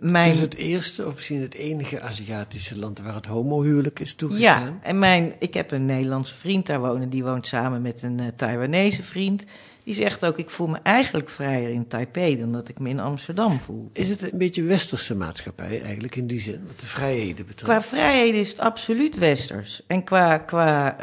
Mijn... 0.00 0.24
Het 0.24 0.34
is 0.34 0.40
het 0.40 0.54
eerste 0.54 1.06
of 1.06 1.14
misschien 1.14 1.40
het 1.40 1.54
enige 1.54 2.00
Aziatische 2.00 2.78
land 2.78 3.00
waar 3.00 3.14
het 3.14 3.26
homohuwelijk 3.26 4.00
is 4.00 4.10
Ja, 4.10 4.16
toegestaan. 4.16 4.78
en 4.82 4.98
mijn, 4.98 5.32
ik 5.38 5.54
heb 5.54 5.70
een 5.70 5.86
Nederlandse 5.86 6.34
vriend 6.34 6.66
daar 6.66 6.80
wonen. 6.80 7.10
Die 7.10 7.24
woont 7.24 7.46
samen 7.46 7.82
met 7.82 8.02
een 8.02 8.20
eh, 8.20 8.26
Taiwanese 8.36 9.02
vriend. 9.02 9.44
Die 9.84 9.94
zegt 9.94 10.24
ook, 10.24 10.38
ik 10.38 10.50
voel 10.50 10.66
me 10.66 10.78
eigenlijk 10.82 11.28
vrijer 11.30 11.68
in 11.68 11.86
Taipei 11.86 12.36
dan 12.36 12.52
dat 12.52 12.68
ik 12.68 12.78
me 12.78 12.88
in 12.88 13.00
Amsterdam 13.00 13.60
voel. 13.60 13.90
Is 13.92 14.08
het 14.08 14.32
een 14.32 14.38
beetje 14.38 14.62
westerse 14.62 15.16
maatschappij 15.16 15.82
eigenlijk 15.82 16.16
in 16.16 16.26
die 16.26 16.40
zin, 16.40 16.60
wat 16.66 16.80
de 16.80 16.86
vrijheden 16.86 17.46
betreft? 17.46 17.72
Qua 17.72 17.82
vrijheden 17.82 18.40
is 18.40 18.48
het 18.48 18.60
absoluut 18.60 19.18
westers. 19.18 19.82
En 19.86 20.04
qua, 20.04 20.38
qua 20.38 20.96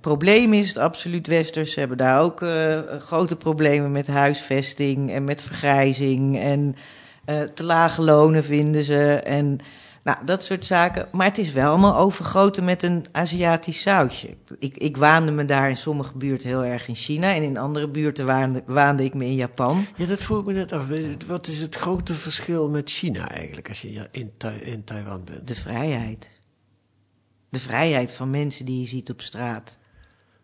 problemen 0.00 0.58
is 0.58 0.68
het 0.68 0.78
absoluut 0.78 1.26
westers. 1.26 1.72
Ze 1.72 1.78
hebben 1.78 1.96
daar 1.96 2.20
ook 2.20 2.42
eh, 2.42 2.78
grote 2.98 3.36
problemen 3.36 3.92
met 3.92 4.06
huisvesting 4.06 5.10
en 5.12 5.24
met 5.24 5.42
vergrijzing. 5.42 6.38
En 6.38 6.76
eh, 7.30 7.42
te 7.42 7.64
lage 7.64 8.02
lonen 8.02 8.44
vinden 8.44 8.84
ze. 8.84 9.14
En 9.14 9.58
nou, 10.02 10.18
dat 10.24 10.44
soort 10.44 10.64
zaken. 10.64 11.08
Maar 11.12 11.26
het 11.26 11.38
is 11.38 11.52
wel 11.52 11.68
allemaal 11.68 11.96
overgoten 11.96 12.64
met 12.64 12.82
een 12.82 13.04
Aziatisch 13.12 13.80
sausje. 13.80 14.36
Ik, 14.58 14.76
ik 14.76 14.96
waande 14.96 15.32
me 15.32 15.44
daar 15.44 15.68
in 15.68 15.76
sommige 15.76 16.16
buurten 16.16 16.48
heel 16.48 16.64
erg 16.64 16.88
in 16.88 16.94
China. 16.94 17.34
En 17.34 17.42
in 17.42 17.58
andere 17.58 17.88
buurten 17.88 18.26
waande, 18.26 18.62
waande 18.66 19.04
ik 19.04 19.14
me 19.14 19.24
in 19.24 19.34
Japan. 19.34 19.86
Ja, 19.96 20.06
dat 20.06 20.22
vroeg 20.22 20.40
ik 20.40 20.46
me 20.46 20.52
net 20.52 20.72
af. 20.72 20.86
Wat 21.26 21.46
is 21.46 21.60
het 21.60 21.74
grote 21.74 22.14
verschil 22.14 22.70
met 22.70 22.90
China 22.90 23.28
eigenlijk 23.28 23.68
als 23.68 23.80
je 23.80 24.08
in, 24.10 24.32
in 24.60 24.84
Taiwan 24.84 25.24
bent? 25.24 25.48
De 25.48 25.54
vrijheid. 25.54 26.40
De 27.48 27.60
vrijheid 27.60 28.12
van 28.12 28.30
mensen 28.30 28.64
die 28.64 28.80
je 28.80 28.86
ziet 28.86 29.10
op 29.10 29.20
straat. 29.20 29.78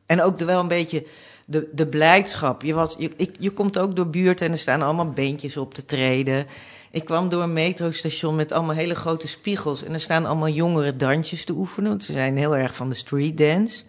En 0.07 0.23
ook 0.23 0.39
wel 0.39 0.61
een 0.61 0.69
beetje 0.69 1.07
de, 1.47 1.69
de 1.73 1.87
blijdschap. 1.87 2.63
Je, 2.63 2.75
was, 2.75 2.95
je, 2.99 3.11
ik, 3.17 3.37
je 3.39 3.51
komt 3.51 3.79
ook 3.79 3.97
door 3.97 4.09
buurten 4.09 4.47
en 4.47 4.53
er 4.53 4.59
staan 4.59 4.83
allemaal 4.83 5.11
beentjes 5.11 5.57
op 5.57 5.75
te 5.75 5.85
treden. 5.85 6.47
Ik 6.97 7.05
kwam 7.05 7.29
door 7.29 7.43
een 7.43 7.53
metrostation 7.53 8.35
met 8.35 8.53
allemaal 8.53 8.75
hele 8.75 8.95
grote 8.95 9.29
spiegels. 9.29 9.83
En 9.83 9.93
er 9.93 10.01
staan 10.01 10.27
allemaal 10.27 10.49
jongeren 10.49 10.99
dansjes 10.99 11.45
te 11.45 11.53
oefenen. 11.53 11.91
Want 11.91 12.05
ze 12.05 12.13
zijn 12.13 12.37
heel 12.37 12.57
erg 12.57 12.75
van 12.75 12.89
de 12.89 12.95
street 12.95 13.39
dance. 13.39 13.85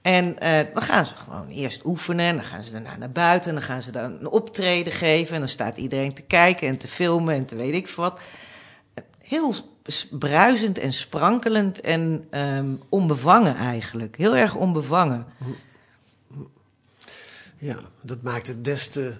En 0.00 0.38
eh, 0.38 0.72
dan 0.72 0.82
gaan 0.82 1.06
ze 1.06 1.16
gewoon 1.16 1.48
eerst 1.48 1.84
oefenen. 1.84 2.26
En 2.26 2.34
dan 2.34 2.44
gaan 2.44 2.64
ze 2.64 2.72
daarna 2.72 2.96
naar 2.96 3.10
buiten. 3.10 3.48
En 3.48 3.54
dan 3.54 3.64
gaan 3.64 3.82
ze 3.82 3.90
dan 3.90 4.04
een 4.04 4.28
optreden 4.28 4.92
geven. 4.92 5.34
En 5.34 5.40
dan 5.40 5.48
staat 5.48 5.78
iedereen 5.78 6.14
te 6.14 6.22
kijken 6.22 6.68
en 6.68 6.78
te 6.78 6.88
filmen 6.88 7.34
en 7.34 7.44
te 7.44 7.56
weet 7.56 7.74
ik 7.74 7.88
wat 7.88 8.20
heel 9.18 9.54
bruisend 10.10 10.78
en 10.78 10.92
sprankelend 10.92 11.80
en 11.80 12.26
ehm, 12.30 12.74
onbevangen 12.88 13.56
eigenlijk. 13.56 14.16
Heel 14.16 14.36
erg 14.36 14.54
onbevangen. 14.54 15.26
Ja, 17.58 17.76
dat 18.00 18.22
maakt 18.22 18.46
het 18.46 18.64
des 18.64 18.88
te 18.88 19.16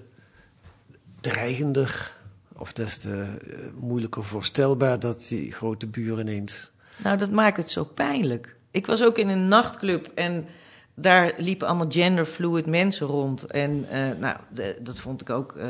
dreigender 1.20 2.20
of 2.56 2.72
des 2.72 2.96
te 2.96 3.36
eh, 3.50 3.58
moeilijker 3.80 4.24
voorstelbaar 4.24 4.98
dat 4.98 5.28
die 5.28 5.52
grote 5.52 5.86
buren 5.86 6.28
ineens... 6.28 6.72
Nou, 6.96 7.16
dat 7.16 7.30
maakt 7.30 7.56
het 7.56 7.70
zo 7.70 7.84
pijnlijk. 7.84 8.56
Ik 8.70 8.86
was 8.86 9.04
ook 9.04 9.18
in 9.18 9.28
een 9.28 9.48
nachtclub 9.48 10.10
en 10.14 10.46
daar 10.94 11.32
liepen 11.36 11.66
allemaal 11.66 11.90
genderfluid 11.90 12.66
mensen 12.66 13.06
rond. 13.06 13.46
En 13.46 13.86
eh, 13.90 14.00
nou, 14.18 14.36
dat 14.80 14.98
vond 14.98 15.20
ik 15.20 15.30
ook 15.30 15.52
eh, 15.56 15.66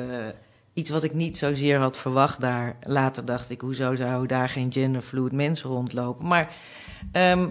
iets 0.72 0.90
wat 0.90 1.04
ik 1.04 1.14
niet 1.14 1.38
zozeer 1.38 1.78
had 1.78 1.96
verwacht 1.96 2.40
daar. 2.40 2.76
Later 2.82 3.24
dacht 3.24 3.50
ik, 3.50 3.60
hoezo 3.60 3.94
zou 3.94 4.26
daar 4.26 4.48
geen 4.48 4.72
genderfluid 4.72 5.32
mensen 5.32 5.70
rondlopen? 5.70 6.26
Maar 6.26 6.54
ehm, 7.12 7.48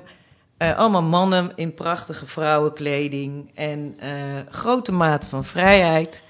eh, 0.58 0.78
allemaal 0.78 1.04
mannen 1.04 1.52
in 1.56 1.74
prachtige 1.74 2.26
vrouwenkleding 2.26 3.52
en 3.56 3.96
grote 4.50 4.92
mate 4.92 5.28
van 5.28 5.44
vrijheid. 5.44 6.24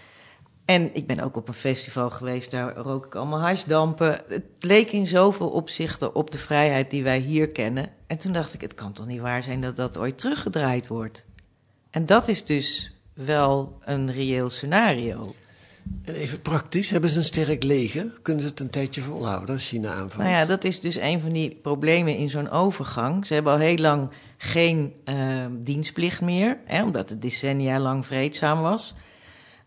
En 0.71 0.89
ik 0.93 1.07
ben 1.07 1.19
ook 1.19 1.36
op 1.36 1.47
een 1.47 1.53
festival 1.53 2.10
geweest, 2.10 2.51
daar 2.51 2.75
rook 2.75 3.05
ik 3.05 3.15
allemaal 3.15 3.39
hasdampen. 3.39 4.21
Het 4.27 4.43
leek 4.60 4.91
in 4.91 5.07
zoveel 5.07 5.49
opzichten 5.49 6.15
op 6.15 6.31
de 6.31 6.38
vrijheid 6.38 6.89
die 6.89 7.03
wij 7.03 7.17
hier 7.17 7.49
kennen. 7.49 7.89
En 8.07 8.17
toen 8.17 8.31
dacht 8.31 8.53
ik, 8.53 8.62
het 8.62 8.73
kan 8.73 8.93
toch 8.93 9.07
niet 9.07 9.21
waar 9.21 9.43
zijn 9.43 9.62
dat 9.62 9.75
dat 9.75 9.97
ooit 9.97 10.17
teruggedraaid 10.17 10.88
wordt? 10.88 11.25
En 11.89 12.05
dat 12.05 12.27
is 12.27 12.45
dus 12.45 12.93
wel 13.13 13.79
een 13.86 14.12
reëel 14.12 14.49
scenario. 14.49 15.36
En 16.03 16.13
even 16.13 16.41
praktisch, 16.41 16.89
hebben 16.89 17.10
ze 17.10 17.17
een 17.17 17.23
sterk 17.23 17.63
leger? 17.63 18.19
Kunnen 18.21 18.43
ze 18.43 18.49
het 18.49 18.60
een 18.60 18.69
tijdje 18.69 19.01
volhouden 19.01 19.55
als 19.55 19.67
China 19.67 19.91
aanvalt? 19.91 20.23
Nou 20.23 20.29
ja, 20.29 20.45
dat 20.45 20.63
is 20.63 20.79
dus 20.79 20.95
een 20.95 21.21
van 21.21 21.31
die 21.31 21.60
problemen 21.62 22.15
in 22.17 22.29
zo'n 22.29 22.49
overgang. 22.49 23.27
Ze 23.27 23.34
hebben 23.34 23.53
al 23.53 23.60
heel 23.60 23.77
lang 23.77 24.10
geen 24.38 24.95
eh, 25.03 25.45
dienstplicht 25.51 26.21
meer, 26.21 26.57
hè, 26.65 26.84
omdat 26.84 27.10
het 27.10 27.21
decennia 27.21 27.79
lang 27.79 28.05
vreedzaam 28.05 28.62
was. 28.62 28.93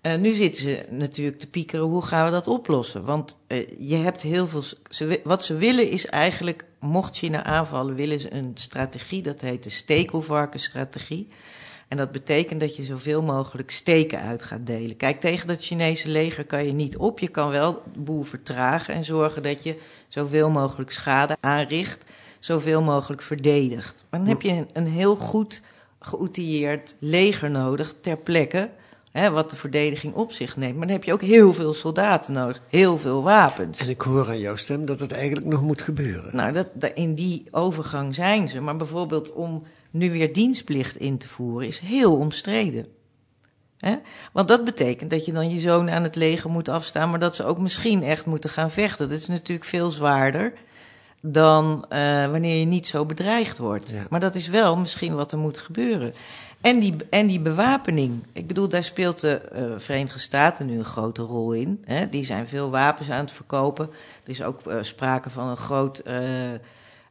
Eh, 0.04 0.14
nu 0.14 0.32
zitten 0.32 0.62
ze 0.62 0.86
natuurlijk 0.90 1.38
te 1.38 1.46
piekeren, 1.46 1.84
hoe 1.86 2.02
gaan 2.02 2.24
we 2.24 2.30
dat 2.30 2.48
oplossen? 2.48 3.04
Want 3.04 3.36
eh, 3.46 3.66
je 3.78 3.96
hebt 3.96 4.22
heel 4.22 4.48
veel... 4.48 4.62
Ze, 4.90 5.20
wat 5.24 5.44
ze 5.44 5.56
willen 5.56 5.90
is 5.90 6.06
eigenlijk, 6.06 6.64
mocht 6.80 7.16
China 7.16 7.44
aanvallen... 7.44 7.94
willen 7.94 8.20
ze 8.20 8.34
een 8.34 8.50
strategie, 8.54 9.22
dat 9.22 9.40
heet 9.40 9.64
de 9.64 9.70
stekelvarkenstrategie. 9.70 11.26
En 11.88 11.96
dat 11.96 12.12
betekent 12.12 12.60
dat 12.60 12.76
je 12.76 12.82
zoveel 12.82 13.22
mogelijk 13.22 13.70
steken 13.70 14.20
uit 14.20 14.42
gaat 14.42 14.66
delen. 14.66 14.96
Kijk, 14.96 15.20
tegen 15.20 15.46
dat 15.46 15.64
Chinese 15.64 16.08
leger 16.08 16.44
kan 16.44 16.66
je 16.66 16.72
niet 16.72 16.96
op. 16.96 17.18
Je 17.18 17.28
kan 17.28 17.50
wel 17.50 17.82
de 17.92 18.00
boel 18.00 18.22
vertragen 18.22 18.94
en 18.94 19.04
zorgen 19.04 19.42
dat 19.42 19.62
je 19.62 19.80
zoveel 20.08 20.50
mogelijk 20.50 20.90
schade 20.90 21.36
aanricht... 21.40 22.04
zoveel 22.38 22.82
mogelijk 22.82 23.22
verdedigt. 23.22 24.04
Maar 24.10 24.20
dan 24.20 24.28
heb 24.28 24.42
je 24.42 24.50
een, 24.50 24.68
een 24.72 24.86
heel 24.86 25.16
goed 25.16 25.62
geoutilleerd 26.00 26.94
leger 26.98 27.50
nodig 27.50 27.94
ter 28.00 28.16
plekke... 28.16 28.70
Hè, 29.14 29.30
wat 29.30 29.50
de 29.50 29.56
verdediging 29.56 30.14
op 30.14 30.32
zich 30.32 30.56
neemt. 30.56 30.76
Maar 30.76 30.86
dan 30.86 30.96
heb 30.96 31.04
je 31.04 31.12
ook 31.12 31.22
heel 31.22 31.52
veel 31.52 31.74
soldaten 31.74 32.32
nodig, 32.32 32.60
heel 32.68 32.98
veel 32.98 33.22
wapens. 33.22 33.78
En 33.78 33.88
ik 33.88 34.00
hoor 34.00 34.28
aan 34.28 34.38
jouw 34.38 34.56
stem 34.56 34.86
dat 34.86 35.00
het 35.00 35.12
eigenlijk 35.12 35.46
nog 35.46 35.62
moet 35.62 35.82
gebeuren. 35.82 36.36
Nou, 36.36 36.52
dat, 36.52 36.66
dat- 36.72 36.92
in 36.94 37.14
die 37.14 37.44
overgang 37.50 38.14
zijn 38.14 38.48
ze. 38.48 38.60
Maar 38.60 38.76
bijvoorbeeld 38.76 39.32
om 39.32 39.62
nu 39.90 40.10
weer 40.12 40.32
dienstplicht 40.32 40.96
in 40.96 41.18
te 41.18 41.28
voeren 41.28 41.66
is 41.68 41.78
heel 41.78 42.16
omstreden. 42.16 42.86
Hè? 43.78 43.94
Want 44.32 44.48
dat 44.48 44.64
betekent 44.64 45.10
dat 45.10 45.24
je 45.24 45.32
dan 45.32 45.50
je 45.50 45.60
zoon 45.60 45.90
aan 45.90 46.02
het 46.02 46.16
leger 46.16 46.50
moet 46.50 46.68
afstaan, 46.68 47.10
maar 47.10 47.18
dat 47.18 47.36
ze 47.36 47.44
ook 47.44 47.58
misschien 47.58 48.02
echt 48.02 48.26
moeten 48.26 48.50
gaan 48.50 48.70
vechten. 48.70 49.08
Dat 49.08 49.18
is 49.18 49.26
natuurlijk 49.26 49.68
veel 49.68 49.90
zwaarder 49.90 50.52
dan 51.26 51.84
uh, 51.92 52.30
wanneer 52.30 52.58
je 52.58 52.64
niet 52.64 52.86
zo 52.86 53.06
bedreigd 53.06 53.58
wordt. 53.58 53.90
Ja. 53.90 54.02
Maar 54.10 54.20
dat 54.20 54.34
is 54.34 54.48
wel 54.48 54.76
misschien 54.76 55.14
wat 55.14 55.32
er 55.32 55.38
moet 55.38 55.58
gebeuren. 55.58 56.14
En 56.60 56.78
die, 56.78 56.96
en 57.10 57.26
die 57.26 57.40
bewapening. 57.40 58.22
Ik 58.32 58.46
bedoel, 58.46 58.68
daar 58.68 58.84
speelt 58.84 59.20
de 59.20 59.40
uh, 59.54 59.64
Verenigde 59.76 60.18
Staten 60.18 60.66
nu 60.66 60.78
een 60.78 60.84
grote 60.84 61.22
rol 61.22 61.52
in. 61.52 61.82
Hè? 61.84 62.08
Die 62.08 62.24
zijn 62.24 62.48
veel 62.48 62.70
wapens 62.70 63.10
aan 63.10 63.24
het 63.24 63.32
verkopen. 63.32 63.90
Er 64.22 64.30
is 64.30 64.42
ook 64.42 64.60
uh, 64.66 64.76
sprake 64.80 65.30
van 65.30 65.48
een 65.48 65.56
groot, 65.56 66.02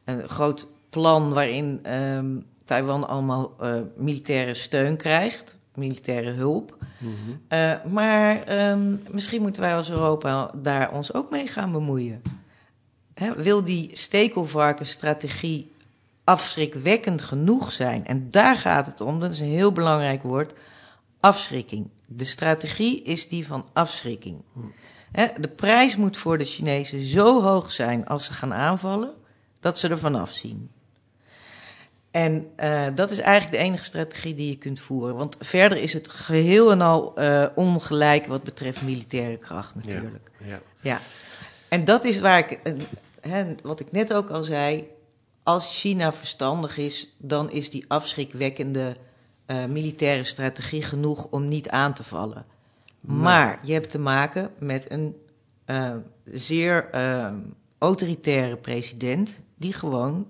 een 0.04 0.28
groot 0.28 0.66
plan 0.90 1.32
waarin 1.32 1.92
um, 1.92 2.46
Taiwan 2.64 3.08
allemaal 3.08 3.56
militaire 3.96 4.54
steun 4.54 4.96
krijgt 4.96 5.56
militaire 5.74 6.30
hulp. 6.30 6.76
Mm 6.98 7.14
-hmm. 7.24 7.58
uh, 7.58 7.92
maar 7.92 8.58
um, 8.70 9.02
misschien 9.10 9.42
moeten 9.42 9.62
wij 9.62 9.76
als 9.76 9.90
Europa 9.90 10.50
daar 10.54 10.92
ons 10.92 11.14
ook 11.14 11.30
mee 11.30 11.46
gaan 11.46 11.72
bemoeien. 11.72 12.22
Wil 13.36 13.64
die 13.64 13.90
stekelvarkenstrategie 13.92 15.72
afschrikwekkend 16.24 17.22
genoeg 17.22 17.72
zijn? 17.72 18.06
En 18.06 18.30
daar 18.30 18.56
gaat 18.56 18.86
het 18.86 19.00
om, 19.00 19.20
dat 19.20 19.32
is 19.32 19.40
een 19.40 19.46
heel 19.46 19.72
belangrijk 19.72 20.22
woord, 20.22 20.52
afschrikking. 21.20 21.88
De 22.06 22.24
strategie 22.24 23.02
is 23.02 23.28
die 23.28 23.46
van 23.46 23.68
afschrikking. 23.72 24.42
De 25.40 25.48
prijs 25.56 25.96
moet 25.96 26.16
voor 26.16 26.38
de 26.38 26.44
Chinezen 26.44 27.02
zo 27.02 27.42
hoog 27.42 27.72
zijn 27.72 28.06
als 28.06 28.24
ze 28.24 28.32
gaan 28.32 28.54
aanvallen, 28.54 29.14
dat 29.60 29.78
ze 29.78 29.88
er 29.88 29.98
vanaf 29.98 30.32
zien. 30.32 30.70
En 32.10 32.50
uh, 32.60 32.86
dat 32.94 33.10
is 33.10 33.18
eigenlijk 33.18 33.58
de 33.58 33.64
enige 33.68 33.84
strategie 33.84 34.34
die 34.34 34.48
je 34.48 34.56
kunt 34.56 34.80
voeren. 34.80 35.16
Want 35.16 35.36
verder 35.40 35.78
is 35.78 35.92
het 35.92 36.08
geheel 36.08 36.70
en 36.70 36.80
al 36.80 37.12
uh, 37.18 37.46
ongelijk 37.54 38.26
wat 38.26 38.42
betreft 38.42 38.82
militaire 38.82 39.36
kracht 39.36 39.74
natuurlijk. 39.74 40.30
Ja, 40.38 40.46
ja. 40.46 40.60
ja. 40.80 41.00
En 41.68 41.84
dat 41.84 42.04
is 42.04 42.18
waar 42.20 42.38
ik, 42.38 42.60
uh, 42.64 42.72
hè, 43.20 43.54
wat 43.62 43.80
ik 43.80 43.92
net 43.92 44.12
ook 44.12 44.30
al 44.30 44.42
zei, 44.42 44.88
als 45.42 45.80
China 45.80 46.12
verstandig 46.12 46.78
is, 46.78 47.14
dan 47.16 47.50
is 47.50 47.70
die 47.70 47.84
afschrikwekkende 47.88 48.96
militaire 49.68 50.24
strategie 50.24 50.82
genoeg 50.82 51.26
om 51.30 51.48
niet 51.48 51.68
aan 51.68 51.94
te 51.94 52.04
vallen. 52.04 52.46
Maar, 53.00 53.16
maar 53.16 53.58
je 53.62 53.72
hebt 53.72 53.90
te 53.90 53.98
maken 53.98 54.50
met 54.58 54.90
een 54.90 55.16
zeer 56.24 56.90
autoritaire 57.78 58.56
president 58.56 59.40
die 59.56 59.72
gewoon 59.72 60.26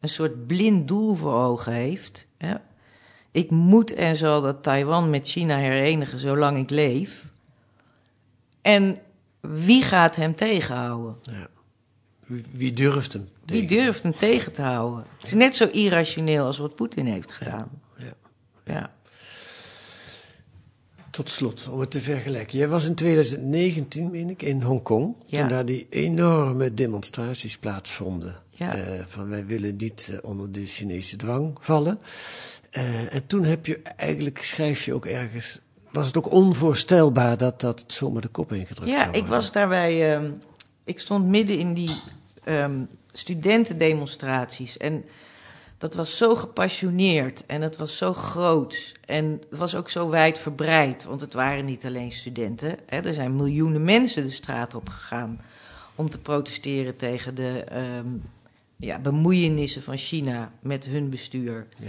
een 0.00 0.08
soort 0.08 0.46
blind 0.46 0.88
doel 0.88 1.14
voor 1.14 1.34
ogen 1.34 1.72
heeft. 1.72 2.26
Hè? 2.36 2.54
Ik 3.30 3.50
moet 3.50 3.94
en 3.94 4.16
zal 4.16 4.40
dat 4.40 4.62
Taiwan 4.62 5.10
met 5.10 5.28
China 5.28 5.56
herenigen 5.56 6.18
zolang 6.18 6.58
ik 6.58 6.70
leef. 6.70 7.26
En 8.62 8.98
wie 9.48 9.82
gaat 9.82 10.16
hem 10.16 10.34
tegenhouden? 10.34 11.16
Ja. 11.22 11.48
Wie, 12.52 12.72
durft 12.72 13.12
hem 13.12 13.28
Wie 13.44 13.66
durft 13.66 14.02
hem 14.02 14.14
tegen 14.16 14.52
te 14.52 14.62
houden? 14.62 15.04
Het 15.18 15.26
is 15.26 15.34
net 15.34 15.56
zo 15.56 15.68
irrationeel 15.72 16.44
als 16.44 16.58
wat 16.58 16.74
Poetin 16.74 17.06
heeft 17.06 17.32
gedaan. 17.32 17.68
Ja. 17.96 18.04
ja. 18.04 18.72
ja. 18.72 18.94
Tot 21.10 21.30
slot, 21.30 21.68
om 21.68 21.80
het 21.80 21.90
te 21.90 22.00
vergelijken. 22.00 22.58
Jij 22.58 22.68
was 22.68 22.86
in 22.86 22.94
2019, 22.94 24.10
meen 24.10 24.30
ik, 24.30 24.42
in 24.42 24.62
Hongkong. 24.62 25.16
Ja. 25.26 25.40
Toen 25.40 25.48
daar 25.48 25.64
die 25.64 25.86
enorme 25.90 26.74
demonstraties 26.74 27.58
plaatsvonden. 27.58 28.42
Ja. 28.50 28.76
Uh, 28.76 28.82
van 29.06 29.28
wij 29.28 29.46
willen 29.46 29.76
niet 29.76 30.08
uh, 30.12 30.18
onder 30.22 30.52
de 30.52 30.66
Chinese 30.66 31.16
dwang 31.16 31.58
vallen. 31.60 31.98
Uh, 32.72 33.14
en 33.14 33.26
toen 33.26 33.44
heb 33.44 33.66
je 33.66 33.82
eigenlijk, 33.82 34.42
schrijf 34.42 34.84
je 34.84 34.94
ook 34.94 35.06
ergens, 35.06 35.60
was 35.96 36.06
het 36.06 36.16
ook 36.16 36.32
onvoorstelbaar 36.32 37.36
dat 37.36 37.60
dat 37.60 37.84
zomaar 37.86 38.22
de 38.22 38.28
kop 38.28 38.52
ingedrukt 38.52 38.90
Ja, 38.90 38.98
zou 38.98 39.16
ik 39.16 39.26
was 39.26 39.52
daarbij, 39.52 40.14
um, 40.16 40.42
ik 40.84 40.98
stond 40.98 41.26
midden 41.26 41.58
in 41.58 41.74
die 41.74 41.90
um, 42.48 42.88
studentendemonstraties. 43.12 44.76
En 44.76 45.04
dat 45.78 45.94
was 45.94 46.16
zo 46.16 46.34
gepassioneerd 46.34 47.46
en 47.46 47.62
het 47.62 47.76
was 47.76 47.96
zo 47.96 48.12
groot. 48.12 48.94
En 49.04 49.40
het 49.50 49.58
was 49.58 49.74
ook 49.74 49.90
zo 49.90 50.08
wijdverbreid, 50.08 51.04
want 51.04 51.20
het 51.20 51.32
waren 51.32 51.64
niet 51.64 51.86
alleen 51.86 52.12
studenten. 52.12 52.78
Hè, 52.86 53.00
er 53.00 53.14
zijn 53.14 53.36
miljoenen 53.36 53.84
mensen 53.84 54.22
de 54.22 54.30
straat 54.30 54.74
op 54.74 54.88
gegaan 54.88 55.40
om 55.94 56.10
te 56.10 56.18
protesteren 56.18 56.96
tegen 56.96 57.34
de 57.34 57.64
um, 57.72 58.22
ja, 58.76 58.98
bemoeienissen 58.98 59.82
van 59.82 59.96
China 59.96 60.52
met 60.60 60.84
hun 60.84 61.10
bestuur. 61.10 61.66
Ja. 61.76 61.86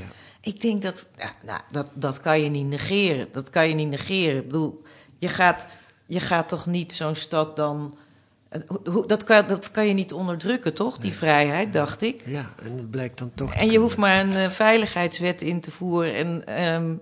Ik 0.48 0.62
denk 0.62 0.82
dat, 0.82 1.08
ja, 1.18 1.32
nou, 1.46 1.62
dat, 1.72 1.88
dat 1.94 2.22
kan 2.22 2.42
je 2.42 2.50
niet 2.50 2.66
negeren. 2.66 3.28
Dat 3.32 3.50
kan 3.50 3.68
je 3.68 3.74
niet 3.74 3.90
negeren. 3.90 4.38
Ik 4.38 4.46
bedoel, 4.46 4.84
je 5.18 5.28
gaat, 5.28 5.68
je 6.06 6.20
gaat 6.20 6.50
toch 6.50 6.66
niet 6.66 6.94
zo'n 6.94 7.16
stad 7.16 7.56
dan. 7.56 7.98
Dat 9.08 9.24
kan, 9.24 9.48
dat 9.48 9.72
kan 9.72 9.88
je 9.88 9.94
niet 9.94 10.14
onderdrukken, 10.14 10.74
toch? 10.74 10.98
Die 10.98 11.10
Nee. 11.10 11.18
vrijheid, 11.18 11.74
dacht 11.74 12.02
ik. 12.02 12.22
Ja, 12.26 12.54
en 12.64 12.72
het 12.72 12.92
blijkt 12.92 13.18
dan 13.18 13.32
toch. 13.36 13.50
En 13.50 13.54
je 13.54 13.60
kunnen. 13.60 13.82
hoeft 13.82 13.98
maar 13.98 14.20
een 14.20 14.32
uh, 14.32 14.50
veiligheidswet 14.50 15.42
in 15.42 15.62
te 15.62 15.72
voeren. 15.72 16.16
En 16.16 16.64
um, 16.74 17.02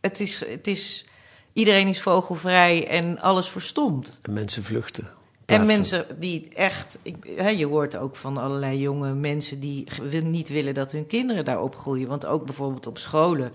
het 0.00 0.20
is, 0.20 0.46
het 0.46 0.66
is, 0.66 1.06
iedereen 1.52 1.88
is 1.88 2.00
vogelvrij 2.02 2.88
en 2.88 3.20
alles 3.20 3.48
verstomt. 3.48 4.18
En 4.22 4.32
mensen 4.32 4.62
vluchten. 4.62 5.08
En 5.60 5.66
mensen 5.66 6.06
die 6.18 6.48
echt, 6.54 6.98
ik, 7.02 7.16
hè, 7.36 7.48
je 7.48 7.66
hoort 7.66 7.96
ook 7.96 8.16
van 8.16 8.36
allerlei 8.36 8.78
jonge 8.78 9.14
mensen 9.14 9.60
die 9.60 9.86
niet 10.24 10.48
willen 10.48 10.74
dat 10.74 10.92
hun 10.92 11.06
kinderen 11.06 11.44
daar 11.44 11.62
opgroeien. 11.62 12.08
Want 12.08 12.26
ook 12.26 12.44
bijvoorbeeld 12.44 12.86
op 12.86 12.98
scholen 12.98 13.52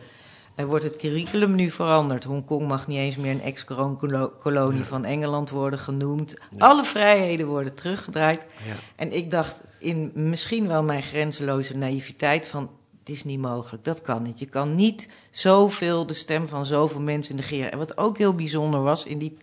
er 0.57 0.67
wordt 0.67 0.83
het 0.83 0.97
curriculum 0.97 1.55
nu 1.55 1.71
veranderd. 1.71 2.23
Hongkong 2.23 2.67
mag 2.67 2.87
niet 2.87 2.97
eens 2.97 3.15
meer 3.15 3.31
een 3.31 3.41
ex-kolonie 3.41 4.83
van 4.83 5.05
Engeland 5.05 5.49
worden 5.49 5.79
genoemd. 5.79 6.35
Alle 6.57 6.83
vrijheden 6.83 7.47
worden 7.47 7.73
teruggedraaid. 7.73 8.45
Ja. 8.65 8.73
En 8.95 9.11
ik 9.11 9.31
dacht 9.31 9.61
in 9.79 10.11
misschien 10.13 10.67
wel 10.67 10.83
mijn 10.83 11.03
grenzeloze 11.03 11.77
naïviteit 11.77 12.47
van... 12.47 12.69
het 12.99 13.09
is 13.09 13.23
niet 13.23 13.39
mogelijk, 13.39 13.83
dat 13.83 14.01
kan 14.01 14.23
niet. 14.23 14.39
Je 14.39 14.45
kan 14.45 14.75
niet 14.75 15.09
zoveel 15.31 16.05
de 16.05 16.13
stem 16.13 16.47
van 16.47 16.65
zoveel 16.65 17.01
mensen 17.01 17.35
negeren. 17.35 17.71
En 17.71 17.77
wat 17.77 17.97
ook 17.97 18.17
heel 18.17 18.35
bijzonder 18.35 18.81
was 18.81 19.05
in 19.05 19.17
die, 19.17 19.37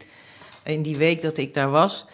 in 0.64 0.82
die 0.82 0.96
week 0.96 1.22
dat 1.22 1.36
ik 1.36 1.54
daar 1.54 1.70
was... 1.70 2.06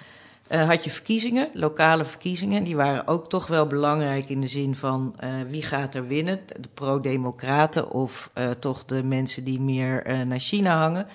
Uh, 0.52 0.68
had 0.68 0.84
je 0.84 0.90
verkiezingen, 0.90 1.50
lokale 1.52 2.04
verkiezingen. 2.04 2.64
Die 2.64 2.76
waren 2.76 3.06
ook 3.06 3.28
toch 3.28 3.46
wel 3.46 3.66
belangrijk 3.66 4.28
in 4.28 4.40
de 4.40 4.48
zin 4.48 4.74
van 4.74 5.14
uh, 5.24 5.30
wie 5.48 5.62
gaat 5.62 5.94
er 5.94 6.06
winnen? 6.06 6.40
De 6.60 6.68
pro-democraten 6.74 7.90
of 7.90 8.30
uh, 8.34 8.50
toch 8.50 8.84
de 8.84 9.02
mensen 9.02 9.44
die 9.44 9.60
meer 9.60 10.26
naar 10.26 10.38
China 10.38 10.78
hangen. 10.78 11.06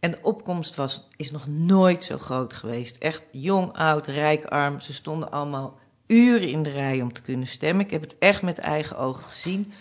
En 0.00 0.10
de 0.10 0.18
opkomst 0.22 0.76
was, 0.76 1.08
is 1.16 1.30
nog 1.30 1.46
nooit 1.46 2.04
zo 2.04 2.18
groot 2.18 2.52
geweest. 2.52 2.96
Echt 2.98 3.22
jong, 3.30 3.72
oud, 3.72 4.06
rijk, 4.06 4.44
arm. 4.44 4.80
Ze 4.80 4.92
stonden 4.92 5.30
allemaal 5.30 5.78
uren 6.06 6.48
in 6.48 6.62
de 6.62 6.70
rij 6.70 7.02
om 7.02 7.12
te 7.12 7.22
kunnen 7.22 7.46
stemmen. 7.46 7.84
Ik 7.84 7.90
heb 7.90 8.00
het 8.00 8.18
echt 8.18 8.42
met 8.42 8.58
eigen 8.58 8.98
ogen 8.98 9.22
gezien. 9.22 9.72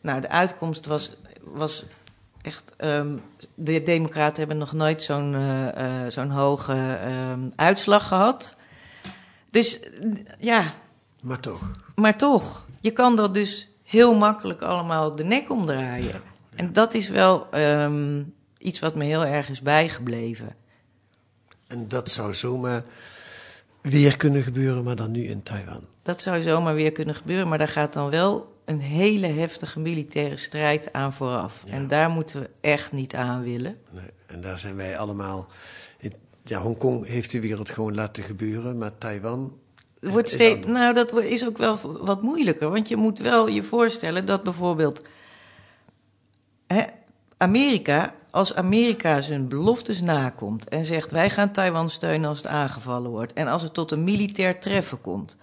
Nou, 0.00 0.20
de 0.20 0.28
uitkomst 0.28 0.86
was, 0.86 1.16
was 1.42 1.84
echt. 2.46 2.74
Um, 2.78 3.20
de 3.54 3.82
Democraten 3.82 4.38
hebben 4.38 4.58
nog 4.58 4.72
nooit 4.72 5.02
zo'n 5.02 5.32
uh, 5.32 5.64
uh, 5.64 6.10
zo'n 6.10 6.30
hoge 6.30 6.98
um, 7.32 7.52
uitslag 7.56 8.08
gehad. 8.08 8.54
Dus 9.50 9.80
ja. 10.38 10.72
Maar 11.22 11.40
toch. 11.40 11.70
Maar 11.94 12.16
toch, 12.16 12.66
je 12.80 12.90
kan 12.90 13.16
dat 13.16 13.34
dus 13.34 13.70
heel 13.82 14.14
makkelijk 14.14 14.62
allemaal 14.62 15.16
de 15.16 15.24
nek 15.24 15.50
omdraaien. 15.50 16.04
Ja, 16.04 16.10
ja. 16.10 16.20
En 16.56 16.72
dat 16.72 16.94
is 16.94 17.08
wel 17.08 17.46
um, 17.54 18.34
iets 18.58 18.78
wat 18.78 18.94
me 18.94 19.04
heel 19.04 19.24
erg 19.24 19.48
is 19.48 19.60
bijgebleven. 19.60 20.56
En 21.66 21.88
dat 21.88 22.10
zou 22.10 22.34
zomaar 22.34 22.82
weer 23.80 24.16
kunnen 24.16 24.42
gebeuren, 24.42 24.84
maar 24.84 24.96
dan 24.96 25.10
nu 25.10 25.24
in 25.24 25.42
Taiwan. 25.42 25.84
Dat 26.02 26.22
zou 26.22 26.42
zomaar 26.42 26.74
weer 26.74 26.92
kunnen 26.92 27.14
gebeuren, 27.14 27.48
maar 27.48 27.58
daar 27.58 27.68
gaat 27.68 27.92
dan 27.92 28.10
wel 28.10 28.55
een 28.66 28.80
hele 28.80 29.26
heftige 29.26 29.80
militaire 29.80 30.36
strijd 30.36 30.92
aan 30.92 31.12
vooraf. 31.12 31.62
Ja. 31.66 31.72
En 31.72 31.86
daar 31.88 32.10
moeten 32.10 32.40
we 32.40 32.50
echt 32.60 32.92
niet 32.92 33.14
aan 33.14 33.42
willen. 33.42 33.78
Nee, 33.90 34.10
en 34.26 34.40
daar 34.40 34.58
zijn 34.58 34.76
wij 34.76 34.98
allemaal. 34.98 35.48
Ja, 36.42 36.60
Hongkong 36.60 37.06
heeft 37.06 37.30
de 37.30 37.40
wereld 37.40 37.70
gewoon 37.70 37.94
laten 37.94 38.22
gebeuren, 38.22 38.78
maar 38.78 38.98
Taiwan. 38.98 39.58
Wordt 40.00 40.30
steeds, 40.30 40.66
nou, 40.66 40.94
dat 40.94 41.18
is 41.18 41.46
ook 41.46 41.58
wel 41.58 41.78
wat 42.04 42.22
moeilijker. 42.22 42.70
Want 42.70 42.88
je 42.88 42.96
moet 42.96 43.18
wel 43.18 43.48
je 43.48 43.62
voorstellen 43.62 44.26
dat 44.26 44.42
bijvoorbeeld. 44.42 45.02
Hè, 46.66 46.84
Amerika, 47.36 48.14
als 48.30 48.54
Amerika 48.54 49.20
zijn 49.20 49.48
beloftes 49.48 50.00
nakomt 50.00 50.68
en 50.68 50.84
zegt: 50.84 51.10
wij 51.10 51.30
gaan 51.30 51.52
Taiwan 51.52 51.90
steunen 51.90 52.28
als 52.28 52.38
het 52.38 52.46
aangevallen 52.46 53.10
wordt. 53.10 53.32
En 53.32 53.46
als 53.46 53.62
het 53.62 53.74
tot 53.74 53.90
een 53.90 54.04
militair 54.04 54.60
treffen 54.60 55.00
komt 55.00 55.36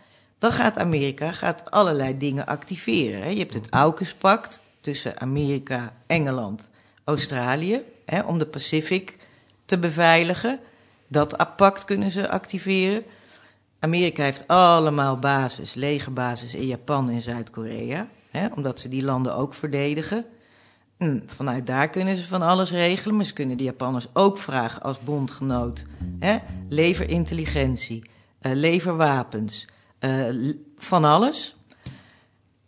dan 0.43 0.51
gaat 0.51 0.77
Amerika 0.77 1.31
gaat 1.31 1.71
allerlei 1.71 2.17
dingen 2.17 2.45
activeren. 2.45 3.33
Je 3.33 3.39
hebt 3.39 3.53
het 3.53 3.69
AUKUS-pact 3.69 4.63
tussen 4.81 5.19
Amerika, 5.19 5.93
Engeland, 6.07 6.69
Australië... 7.03 7.81
Hè, 8.05 8.21
om 8.21 8.37
de 8.37 8.45
Pacific 8.45 9.17
te 9.65 9.77
beveiligen. 9.77 10.59
Dat 11.07 11.55
pact 11.55 11.85
kunnen 11.85 12.11
ze 12.11 12.29
activeren. 12.29 13.03
Amerika 13.79 14.23
heeft 14.23 14.47
allemaal 14.47 15.17
bases, 15.17 15.73
legerbases 15.73 16.53
in 16.53 16.67
Japan 16.67 17.09
en 17.09 17.21
Zuid-Korea... 17.21 18.07
Omdat 18.55 18.79
ze 18.79 18.89
die 18.89 19.03
landen 19.03 19.35
ook 19.35 19.53
verdedigen. 19.53 20.25
Hm, 20.97 21.19
vanuit 21.25 21.67
daar 21.67 21.89
kunnen 21.89 22.17
ze 22.17 22.27
van 22.27 22.41
alles 22.41 22.71
regelen, 22.71 23.15
maar 23.15 23.25
ze 23.25 23.33
kunnen 23.33 23.57
de 23.57 23.63
Japanners 23.63 24.07
ook 24.13 24.37
vragen 24.37 24.81
als 24.81 24.99
bondgenoot. 24.99 25.85
Hè? 26.19 26.37
Lever 26.69 27.09
intelligentie, 27.09 28.03
eh, 28.39 28.51
lever 28.53 28.95
wapens, 28.95 29.67
eh, 30.03 30.53
van 30.77 31.03
alles. 31.03 31.55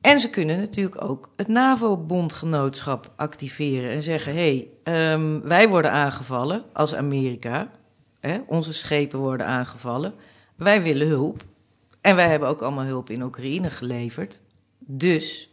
En 0.01 0.19
ze 0.19 0.29
kunnen 0.29 0.57
natuurlijk 0.57 1.01
ook 1.01 1.29
het 1.35 1.47
NAVO-bondgenootschap 1.47 3.11
activeren 3.15 3.91
en 3.91 4.01
zeggen: 4.01 4.33
hé, 4.33 4.67
hey, 4.83 4.93
ehm, 5.11 5.39
wij 5.41 5.69
worden 5.69 5.91
aangevallen 5.91 6.63
als 6.73 6.95
Amerika, 6.95 7.71
hè? 8.19 8.37
onze 8.47 8.73
schepen 8.73 9.19
worden 9.19 9.45
aangevallen, 9.45 10.13
wij 10.55 10.81
willen 10.83 11.07
hulp. 11.07 11.43
En 12.01 12.15
wij 12.15 12.27
hebben 12.27 12.49
ook 12.49 12.61
allemaal 12.61 12.85
hulp 12.85 13.09
in 13.09 13.21
Oekraïne 13.23 13.69
geleverd. 13.69 14.39
Dus 14.79 15.49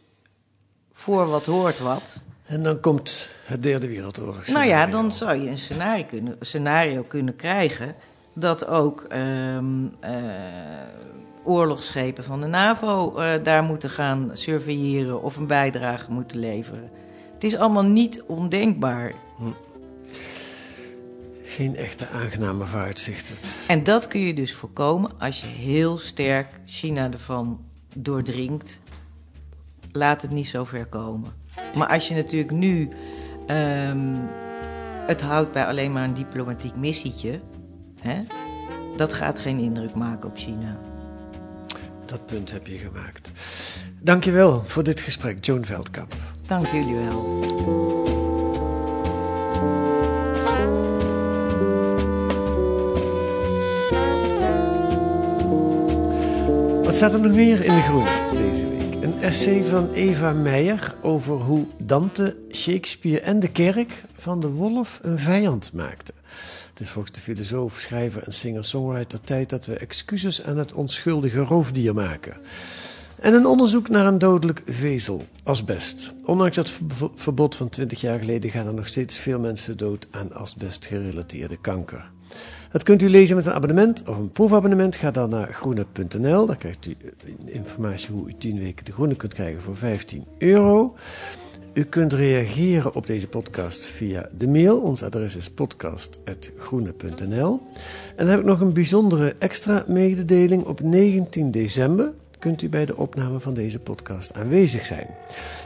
voor 0.91 1.27
wat 1.27 1.45
hoort 1.45 1.79
wat. 1.79 2.17
En 2.45 2.63
dan 2.63 2.79
komt 2.79 3.31
het 3.45 3.63
derde 3.63 3.87
wereldoorlog. 3.87 4.47
Nou 4.47 4.65
ja, 4.65 4.87
dan 4.87 5.11
zou 5.11 5.41
je 5.41 5.49
een 5.49 5.57
scenario 5.57 6.03
kunnen, 6.03 6.37
scenario 6.39 7.01
kunnen 7.01 7.35
krijgen 7.35 7.95
dat 8.33 8.67
ook 8.67 9.05
ehm, 9.09 9.85
eh, 9.99 10.13
oorlogsschepen 11.43 12.23
van 12.23 12.41
de 12.41 12.47
NAVO 12.47 13.15
eh, 13.15 13.43
daar 13.43 13.63
moeten 13.63 13.89
gaan 13.89 14.29
surveilleren 14.33 15.23
of 15.23 15.35
een 15.35 15.47
bijdrage 15.47 16.11
moeten 16.11 16.39
leveren. 16.39 16.89
Het 17.33 17.43
is 17.43 17.57
allemaal 17.57 17.83
niet 17.83 18.23
ondenkbaar. 18.27 19.13
Geen 21.43 21.75
echte 21.75 22.07
aangename 22.07 22.65
vooruitzichten. 22.65 23.35
En 23.67 23.83
dat 23.83 24.07
kun 24.07 24.19
je 24.19 24.33
dus 24.33 24.53
voorkomen 24.53 25.11
als 25.19 25.41
je 25.41 25.47
heel 25.47 25.97
sterk 25.97 26.59
China 26.65 27.11
ervan 27.11 27.59
doordringt. 27.95 28.79
Laat 29.91 30.21
het 30.21 30.31
niet 30.31 30.47
zo 30.47 30.63
ver 30.63 30.85
komen. 30.85 31.31
Maar 31.77 31.87
als 31.87 32.07
je 32.07 32.15
natuurlijk 32.15 32.51
nu 32.51 32.89
ehm, 33.47 34.15
het 35.05 35.21
houdt 35.21 35.51
bij 35.51 35.65
alleen 35.65 35.91
maar 35.91 36.03
een 36.03 36.13
diplomatiek 36.13 36.75
missietje, 36.75 37.39
hè, 38.01 38.23
dat 38.97 39.13
gaat 39.13 39.39
geen 39.39 39.59
indruk 39.59 39.95
maken 39.95 40.29
op 40.29 40.37
China. 40.37 40.79
Dat 42.05 42.25
punt 42.25 42.51
heb 42.51 42.67
je 42.67 42.77
gemaakt. 42.77 43.31
Dankjewel 43.99 44.63
voor 44.63 44.83
dit 44.83 44.99
gesprek, 44.99 45.45
Joan 45.45 45.65
Veldkamp. 45.65 46.13
Dank 46.47 46.67
jullie 46.67 46.95
wel. 46.95 47.41
Wat 56.83 56.95
staat 56.95 57.13
er 57.13 57.19
nog 57.19 57.35
meer 57.35 57.63
in 57.63 57.75
de 57.75 57.81
Groene 57.81 58.29
deze 58.31 58.69
week? 58.69 59.03
Een 59.03 59.21
essay 59.21 59.63
van 59.63 59.91
Eva 59.91 60.31
Meijer 60.31 60.95
over 61.01 61.35
hoe 61.35 61.65
Dante, 61.77 62.35
Shakespeare 62.51 63.19
en 63.19 63.39
de 63.39 63.51
kerk 63.51 64.03
van 64.17 64.39
de 64.39 64.49
wolf 64.49 64.99
een 65.01 65.19
vijand 65.19 65.73
maakten. 65.73 66.13
Het 66.73 66.81
is 66.81 66.89
volgens 66.89 67.13
de 67.13 67.21
filosoof, 67.21 67.79
schrijver 67.79 68.23
en 68.23 68.33
singer-songwriter 68.33 69.21
tijd 69.21 69.49
dat 69.49 69.65
we 69.65 69.77
excuses 69.77 70.43
aan 70.43 70.57
het 70.57 70.73
onschuldige 70.73 71.39
roofdier 71.39 71.93
maken. 71.93 72.37
En 73.19 73.33
een 73.33 73.45
onderzoek 73.45 73.89
naar 73.89 74.05
een 74.05 74.17
dodelijk 74.17 74.61
vezel, 74.65 75.23
asbest. 75.43 76.13
Ondanks 76.25 76.59
ver- 76.87 77.09
verbod 77.15 77.55
van 77.55 77.69
20 77.69 78.01
jaar 78.01 78.19
geleden 78.19 78.49
gaan 78.49 78.67
er 78.67 78.73
nog 78.73 78.87
steeds 78.87 79.17
veel 79.17 79.39
mensen 79.39 79.77
dood 79.77 80.07
aan 80.11 80.33
asbest-gerelateerde 80.33 81.57
kanker. 81.61 82.11
Dat 82.71 82.83
kunt 82.83 83.01
u 83.01 83.09
lezen 83.09 83.35
met 83.35 83.45
een 83.45 83.53
abonnement 83.53 84.07
of 84.07 84.17
een 84.17 84.31
proefabonnement. 84.31 84.95
Ga 84.95 85.11
dan 85.11 85.29
naar 85.29 85.53
groene.nl. 85.53 86.45
Daar 86.45 86.57
krijgt 86.57 86.85
u 86.85 86.95
eh, 87.01 87.53
informatie 87.53 88.09
hoe 88.11 88.27
u 88.29 88.33
10 88.37 88.59
weken 88.59 88.85
de 88.85 88.91
groene 88.91 89.15
kunt 89.15 89.33
krijgen 89.33 89.61
voor 89.61 89.77
15 89.77 90.25
euro. 90.37 90.95
U 91.73 91.83
kunt 91.83 92.13
reageren 92.13 92.95
op 92.95 93.07
deze 93.07 93.27
podcast 93.27 93.85
via 93.85 94.29
de 94.37 94.47
mail. 94.47 94.79
Ons 94.79 95.03
adres 95.03 95.35
is 95.35 95.49
podcast.groene.nl. 95.49 97.61
En 98.15 98.25
dan 98.25 98.27
heb 98.27 98.39
ik 98.39 98.45
nog 98.45 98.59
een 98.59 98.73
bijzondere 98.73 99.35
extra 99.39 99.83
mededeling. 99.87 100.63
Op 100.63 100.81
19 100.81 101.51
december 101.51 102.11
kunt 102.39 102.61
u 102.61 102.69
bij 102.69 102.85
de 102.85 102.97
opname 102.97 103.39
van 103.39 103.53
deze 103.53 103.79
podcast 103.79 104.33
aanwezig 104.33 104.85
zijn. 104.85 105.07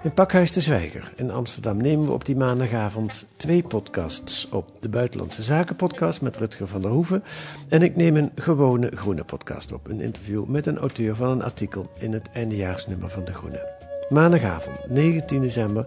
In 0.04 0.13
Pakhuis 0.13 0.52
de 0.52 0.62
Zwijger 0.62 1.12
in 1.15 1.32
Amsterdam 1.32 1.78
nemen 1.78 2.06
we 2.06 2.12
op 2.12 2.26
die 2.26 2.36
maandagavond 2.36 3.26
twee 3.38 3.62
podcasts 3.62 4.50
op. 4.50 4.72
De 4.80 4.89
Buitenlandse 4.89 5.43
Zaken 5.43 5.76
podcast 5.76 6.22
met 6.22 6.38
Rutger 6.38 6.67
van 6.67 6.82
der 6.82 6.91
Hoeven. 6.91 7.24
En 7.67 7.82
ik 7.82 7.96
neem 7.96 8.15
een 8.15 8.32
gewone 8.36 8.91
Groene 8.93 9.24
podcast 9.24 9.72
op. 9.72 9.88
Een 9.88 10.02
interview 10.02 10.46
met 10.46 10.65
een 10.65 10.78
auteur 10.78 11.15
van 11.15 11.30
een 11.30 11.43
artikel 11.43 11.89
in 12.00 12.13
het 12.13 12.30
eindejaarsnummer 12.34 13.10
van 13.10 13.26
De 13.26 13.34
Groene. 13.34 13.77
Maandagavond, 14.10 14.78
19 14.88 15.41
december, 15.41 15.86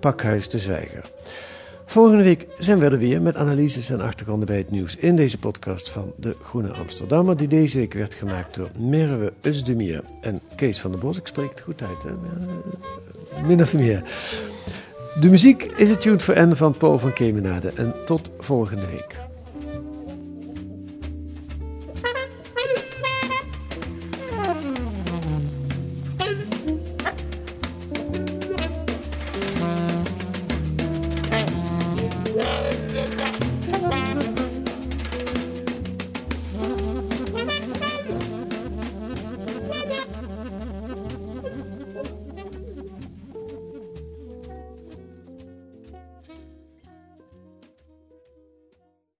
Pakhuis 0.00 0.48
de 0.48 0.58
Zwijger. 0.58 1.04
Volgende 1.84 2.22
week 2.22 2.46
zijn 2.58 2.78
we 2.78 2.84
er 2.84 2.98
weer 2.98 3.22
met 3.22 3.36
analyses 3.36 3.90
en 3.90 4.00
achtergronden 4.00 4.46
bij 4.46 4.56
het 4.56 4.70
nieuws 4.70 4.96
in 4.96 5.16
deze 5.16 5.38
podcast 5.38 5.88
van 5.90 6.12
De 6.16 6.36
Groene 6.42 6.72
Amsterdammer, 6.72 7.36
die 7.36 7.48
deze 7.48 7.78
week 7.78 7.94
werd 7.94 8.14
gemaakt 8.14 8.54
door 8.54 8.68
Merwe 8.78 9.32
Özdemir 9.40 10.04
en 10.20 10.40
Kees 10.54 10.80
van 10.80 10.90
der 10.90 11.00
Bos. 11.00 11.18
Ik 11.18 11.26
spreek 11.26 11.50
het 11.50 11.60
goed 11.60 11.82
uit, 11.82 12.02
hè? 12.02 12.08
Eh, 12.08 13.46
Min 13.46 13.60
of 13.60 13.74
meer. 13.74 14.02
De 15.20 15.30
muziek 15.30 15.62
is 15.62 15.90
het 15.90 16.00
Tune 16.00 16.18
for 16.18 16.46
N 16.46 16.54
van 16.54 16.76
Paul 16.76 16.98
van 16.98 17.12
Kemenade 17.12 17.72
en 17.74 17.94
tot 18.04 18.30
volgende 18.38 18.86
week. 18.86 19.31